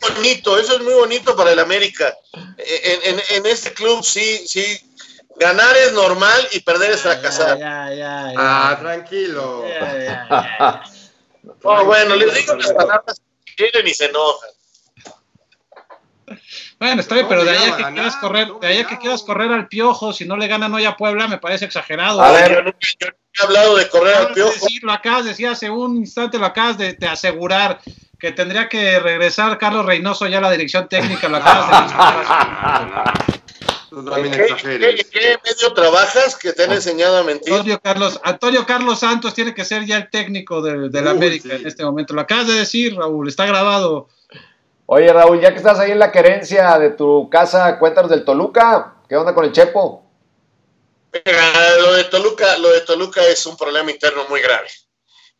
[0.00, 2.14] bonito, eso es muy bonito para el América.
[2.56, 4.78] En, este club sí, sí,
[5.36, 7.58] ganar es normal y perder es fracasar.
[7.62, 9.64] ah, tranquilo.
[11.62, 14.50] bueno, les digo las palabras que quieren y se enojan.
[16.78, 19.68] Bueno, está bien, pero de allá que quieras correr, de allá que quieras correr al
[19.68, 22.22] piojo, si no le ganan hoy a Puebla, me parece exagerado.
[22.22, 24.66] A ver, yo nunca, he hablado de correr al piojo.
[24.82, 27.80] lo acabas de decir hace un instante, lo acabas de, de asegurar
[28.20, 31.28] que tendría que regresar Carlos Reynoso ya a la dirección técnica.
[31.28, 31.40] Lo
[34.04, 37.52] ¿Qué, ¿Qué, medio trabajas que te han enseñado a mentir?
[37.52, 41.66] Antonio Carlos, Antonio Carlos Santos tiene que ser ya el técnico de, la América en
[41.66, 42.14] este momento.
[42.14, 44.08] Lo acabas de decir, Raúl, está grabado.
[44.86, 48.94] Oye, Raúl, ya que estás ahí en la querencia de tu casa, cuéntanos del Toluca.
[49.08, 50.04] ¿Qué onda con el Chepo?
[51.80, 54.68] lo de Toluca, lo de Toluca es un problema interno muy grave.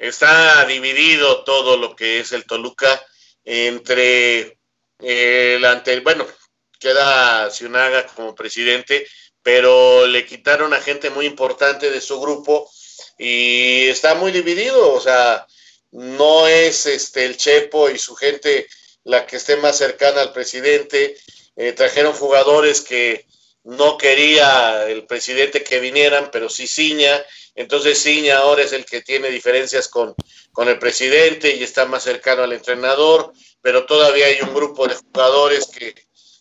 [0.00, 3.06] Está dividido todo lo que es el Toluca
[3.44, 4.58] entre
[4.98, 6.26] el ante, bueno,
[6.78, 9.06] queda Ciunaga como presidente,
[9.42, 12.70] pero le quitaron a gente muy importante de su grupo
[13.18, 15.46] y está muy dividido, o sea,
[15.92, 18.66] no es este el Chepo y su gente
[19.04, 21.16] la que esté más cercana al presidente,
[21.56, 23.26] eh, trajeron jugadores que
[23.64, 27.22] no quería el presidente que vinieran, pero sí Ciña,
[27.54, 30.14] entonces Ciña ahora es el que tiene diferencias con,
[30.52, 34.94] con el presidente y está más cercano al entrenador, pero todavía hay un grupo de
[34.94, 35.94] jugadores que,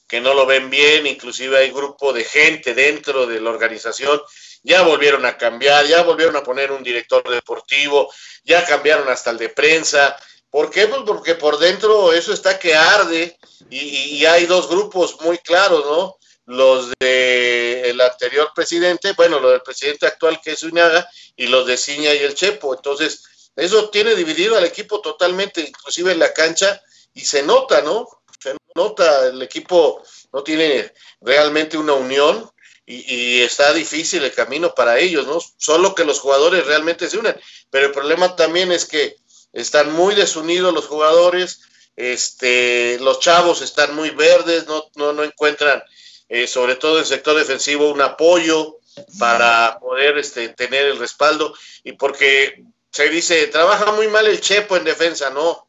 [0.07, 4.20] que no lo ven bien, inclusive hay grupo de gente dentro de la organización,
[4.64, 8.12] ya volvieron a cambiar, ya volvieron a poner un director deportivo,
[8.43, 10.18] ya cambiaron hasta el de prensa.
[10.49, 10.88] ¿Por qué?
[10.88, 13.38] Pues porque por dentro eso está que arde
[13.70, 16.18] y, hay dos grupos muy claros, ¿no?
[16.50, 21.78] Los del anterior presidente, bueno, los del presidente actual que es Uñaga y los de
[21.78, 22.74] Ciña y el Chepo.
[22.74, 26.82] Entonces, eso tiene dividido al equipo totalmente, inclusive en la cancha,
[27.14, 28.08] y se nota, ¿no?
[28.41, 30.02] Se nota, el equipo
[30.34, 30.91] no tiene
[31.22, 32.50] realmente una unión
[32.84, 35.39] y, está difícil el camino para ellos, ¿no?
[35.58, 37.39] Solo que los jugadores realmente se unen,
[37.70, 39.18] pero el problema también es que
[39.54, 41.62] están muy desunidos los jugadores,
[41.95, 45.84] este, los chavos están muy verdes, no, no, no encuentran,
[46.30, 48.78] eh, sobre todo en el sector defensivo, un apoyo
[49.18, 51.54] para poder este, tener el respaldo,
[51.84, 55.68] y porque se dice, trabaja muy mal el Chepo en defensa, no,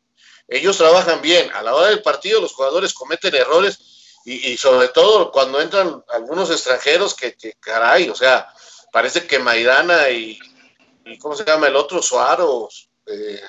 [0.49, 3.79] ellos trabajan bien, a la hora del partido los jugadores cometen errores,
[4.25, 8.49] y, sobre todo cuando entran algunos extranjeros que, caray, o sea,
[8.93, 10.39] parece que Maidana y,
[11.21, 12.03] ¿cómo se llama el otro?
[12.03, 12.69] Suaro.
[13.07, 13.41] Eh,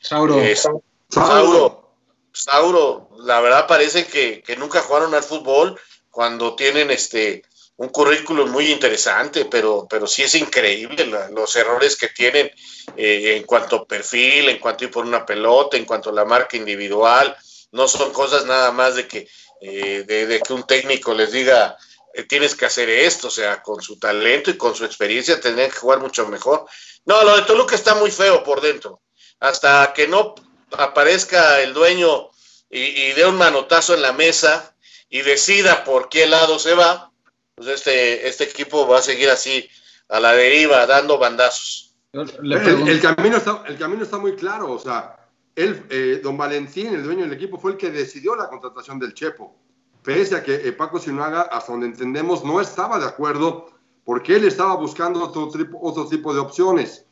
[0.00, 0.40] Sauro.
[0.40, 1.96] Eh, Sauro.
[2.32, 3.10] Sauro.
[3.18, 5.78] la verdad parece que, nunca jugaron al fútbol
[6.12, 7.42] cuando tienen este
[7.74, 12.48] un currículum muy interesante, pero, pero sí es increíble los errores que tienen
[12.96, 16.12] eh, en cuanto a perfil, en cuanto a ir por una pelota, en cuanto a
[16.12, 17.34] la marca individual.
[17.72, 19.26] No son cosas nada más de que
[19.64, 21.76] eh, de, que un técnico les diga,
[22.12, 25.70] eh, tienes que hacer esto, o sea, con su talento y con su experiencia tendrían
[25.70, 26.66] que jugar mucho mejor.
[27.04, 29.02] No, lo de Toluca está muy feo por dentro.
[29.38, 30.34] Hasta que no
[30.72, 32.28] aparezca el dueño
[32.70, 34.71] y, dé un manotazo en la mesa
[35.12, 37.12] y decida por qué lado se va,
[37.54, 39.68] pues este, este equipo va a seguir así,
[40.08, 41.94] a la deriva, dando bandazos.
[42.12, 47.04] el, camino está, el camino está muy claro, o sea, él, eh, don Valentín, el
[47.04, 49.54] dueño del equipo, fue el que decidió la contratación del Chepo.
[50.02, 53.70] Pese a que eh, Paco Sinaga, hasta donde entendemos, no estaba de acuerdo
[54.04, 57.04] porque él estaba buscando otro tipo, otro tipo de opciones.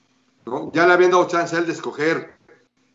[0.72, 2.38] Ya le habían dado chance a él de escoger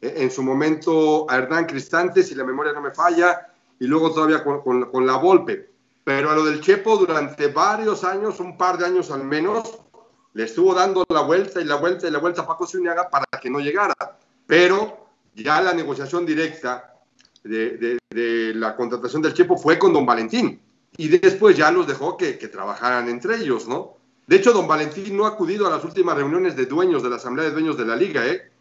[0.01, 4.13] eh, en su momento a Hernán Cristante, si la memoria no me falla, y luego
[4.13, 5.69] todavía con, con la Volpe.
[6.03, 9.79] Pero a lo del Chepo durante varios años, un par de años al menos,
[10.35, 13.25] le estuvo dando la vuelta y la vuelta y la vuelta a Paco Zuniaga para
[13.41, 13.95] que no llegara.
[14.45, 16.93] Pero ya la negociación directa
[17.43, 17.97] de,
[18.55, 20.59] la contratación del Chepo fue con don Valentín
[20.97, 23.97] y después ya los dejó que, trabajaran entre ellos, ¿no?
[24.27, 27.17] De hecho, don Valentín no ha acudido a las últimas reuniones de dueños de la
[27.17, 28.51] Asamblea de Dueños de la Liga, ¿eh?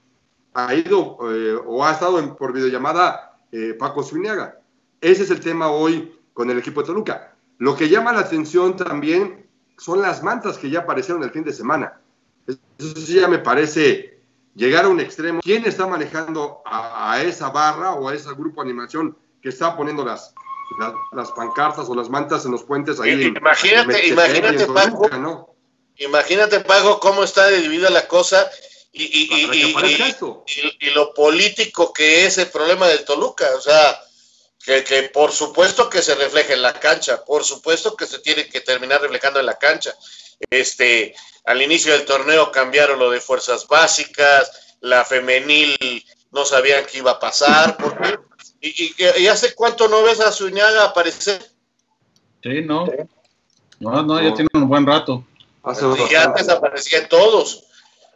[0.53, 4.61] Ha ido eh, o ha estado por videollamada eh, Paco Zuniaga.
[5.05, 7.37] Ese es el tema hoy con el equipo de Toluca.
[7.59, 9.47] Lo que llama la atención también
[9.77, 12.01] son las mantas que ya aparecieron el fin de semana.
[12.47, 14.19] Eso sí ya me parece
[14.55, 15.41] llegar a un extremo.
[15.43, 20.07] ¿Quién está manejando a, esa barra o a ese grupo de animación que está poniendo
[20.07, 20.33] las,
[21.13, 23.25] las, pancartas o las mantas en los puentes ahí?
[23.25, 25.55] Imagínate, imagínate, Paco.
[25.97, 28.51] Imagínate, Paco, cómo está dividida la cosa
[28.91, 29.75] y, y,
[30.81, 33.45] y, lo político que es el problema del Toluca.
[33.55, 34.01] O sea,
[34.65, 38.49] que, que, por supuesto que se refleja en la cancha, por supuesto que se tiene
[38.49, 39.95] que terminar reflejando en la cancha.
[40.51, 45.77] Este, al inicio del torneo cambiaron lo de fuerzas básicas, la femenil
[46.33, 47.77] no sabían qué iba a pasar.
[48.61, 51.43] y, y, hace cuánto no ves a Zuñaga aparecer?
[52.43, 52.87] Sí, no.
[53.81, 55.27] No, no, ya tiene un buen rato.
[56.11, 57.65] y antes aparecían todos.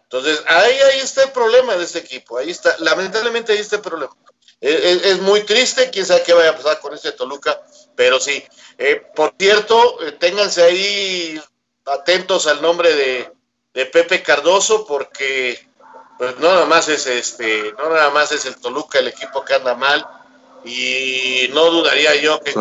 [0.04, 2.38] Entonces, ahí, ahí está el problema de este equipo.
[2.38, 4.16] Ahí está, lamentablemente ahí está el problema.
[4.60, 7.60] Es, muy triste, quién sabe qué vaya a pasar con este Toluca,
[7.94, 8.42] pero sí.
[8.76, 11.40] Eh, por cierto, eh, ténganse ahí
[11.86, 13.32] atentos al nombre de,
[13.92, 15.56] Pepe Cardoso porque
[16.18, 19.54] pues no nada más es este, no nada más es el Toluca el equipo que
[19.54, 20.04] anda mal
[20.64, 22.52] y no dudaría yo que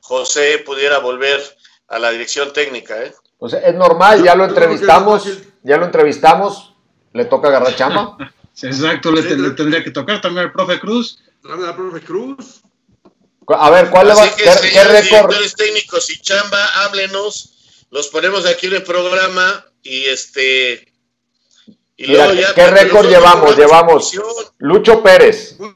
[0.00, 1.40] José pudiera volver
[1.86, 3.14] a la dirección técnica, ¿eh?
[3.38, 5.28] Pues es normal, ya lo entrevistamos,
[5.62, 6.74] ya lo entrevistamos,
[7.12, 8.16] le toca agarrar chamba.
[8.62, 11.22] Exacto, le, tendría que tocar también al profe Cruz.
[11.42, 12.62] También al profe Cruz.
[13.48, 15.34] A ver, ¿cuál le va, que, ¿qué, qué récord?
[15.56, 17.52] técnicos y chamba, háblenos
[17.90, 20.92] los ponemos aquí en el programa y este
[21.96, 23.56] Y Mira, luego ya ¿qué récord llevamos?
[23.56, 24.12] Llevamos.
[24.58, 25.56] Lucho Pérez.
[25.58, 25.70] Voy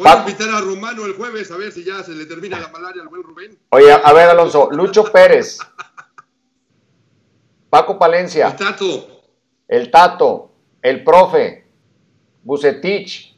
[0.00, 0.28] a Paco.
[0.28, 3.08] invitar a Romano el jueves a ver si ya se le termina la malaria al
[3.08, 3.58] buen Rubén.
[3.70, 5.58] Oye, a ver, Alonso, Lucho Pérez.
[7.70, 9.22] Paco El Palencia, Tato.
[9.68, 10.52] el Tato,
[10.82, 11.65] el profe,
[12.46, 13.34] Bucetich.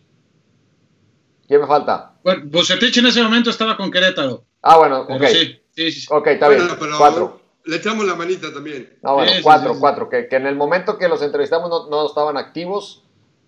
[1.47, 2.13] ¿Quién me falta?
[2.23, 4.45] Bueno, Bucetich en ese momento estaba con Querétaro.
[4.61, 5.25] Ah, bueno, ok.
[5.29, 6.07] sí, sí, sí.
[6.11, 6.69] Ok, está bien.
[6.79, 7.41] Bueno, Cuatro.
[7.65, 8.99] Le echamos la manita también.
[9.03, 9.81] No, bueno, Sí, cuatro, sí, sí.
[9.81, 10.09] cuatro.
[10.09, 13.05] Que, que en el momento que los entrevistamos no, no estaban activos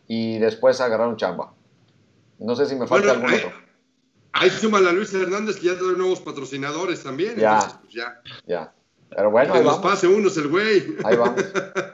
[0.08, 1.52] y después agarraron chamba.
[2.38, 3.52] No sé si me falta Bueno, algún ahí, otro.
[4.32, 7.36] ahí súmale a Luis Hernández que ya trae nuevos patrocinadores también.
[7.36, 7.54] Ya.
[7.54, 8.20] entonces, pues ya.
[8.46, 8.72] Ya.
[9.10, 10.96] Pero bueno, que nos pase unos el güey.
[11.04, 11.42] Ahí vamos.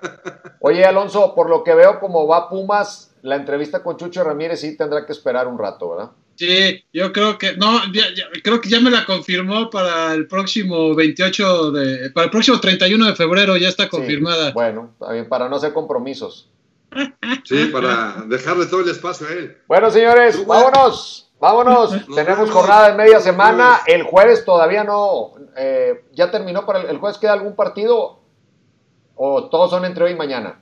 [0.61, 4.77] Oye, Alonso, por lo que veo, como va Pumas, la entrevista con Chucho Ramírez sí
[4.77, 6.11] tendrá que esperar un rato, ¿verdad?
[6.37, 10.27] Sí, yo creo que, no, ya- ya- creo que ya me la confirmó para el
[10.29, 13.89] próximo 28 de, para el próximo 31 de febrero, ya está Sí.
[13.91, 14.53] confirmada.
[14.53, 14.95] Bueno,
[15.29, 16.51] para no hacer compromisos.
[17.45, 19.57] Sí, para dejarle todo el espacio a él.
[19.67, 21.93] Bueno, señores, vámonos, vámonos.
[21.93, 22.51] Nos Tenemos vemos.
[22.55, 23.81] jornada de media semana.
[23.87, 23.89] vemos.
[23.89, 25.33] El jueves todavía no.
[25.57, 27.19] eh, ¿Ya terminó para el, el jueves?
[27.19, 28.21] ¿Queda algún partido?
[29.15, 30.61] ¿O todos son entre hoy y mañana?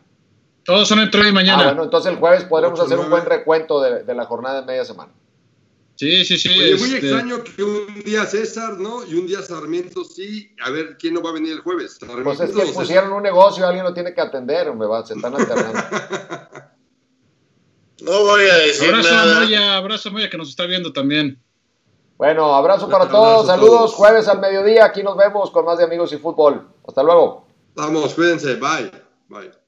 [0.65, 1.63] Todos son entre hoy y mañana.
[1.63, 4.61] Ah, bueno, entonces el jueves podremos Ocho, hacer un buen recuento de, de la jornada
[4.61, 5.13] de media semana.
[5.97, 6.49] Sí, sí, sí.
[6.49, 9.07] Oye, muy este, extraño que un día César, ¿no?
[9.07, 10.51] Y un día Sarmiento sí.
[10.65, 11.99] A ver, ¿quién no va a venir el jueves?
[12.01, 12.75] Sarmiento Pues es que César.
[12.75, 15.81] pusieron un negocio, alguien lo tiene que atender, hombre, va, se están alternando.
[18.03, 19.41] No voy a decir Abrazo a nada.
[19.41, 21.41] Moya, abrazo a Moya que nos está viendo también.
[22.17, 23.95] Bueno, abrazo para todos, abrazo a saludos, todos.
[23.95, 26.69] jueves al mediodía, aquí nos vemos con más de amigos y fútbol.
[26.87, 27.47] Hasta luego.
[27.77, 28.57] Vamos, cuídense.
[28.57, 28.91] Bye.
[29.29, 29.64] Bye.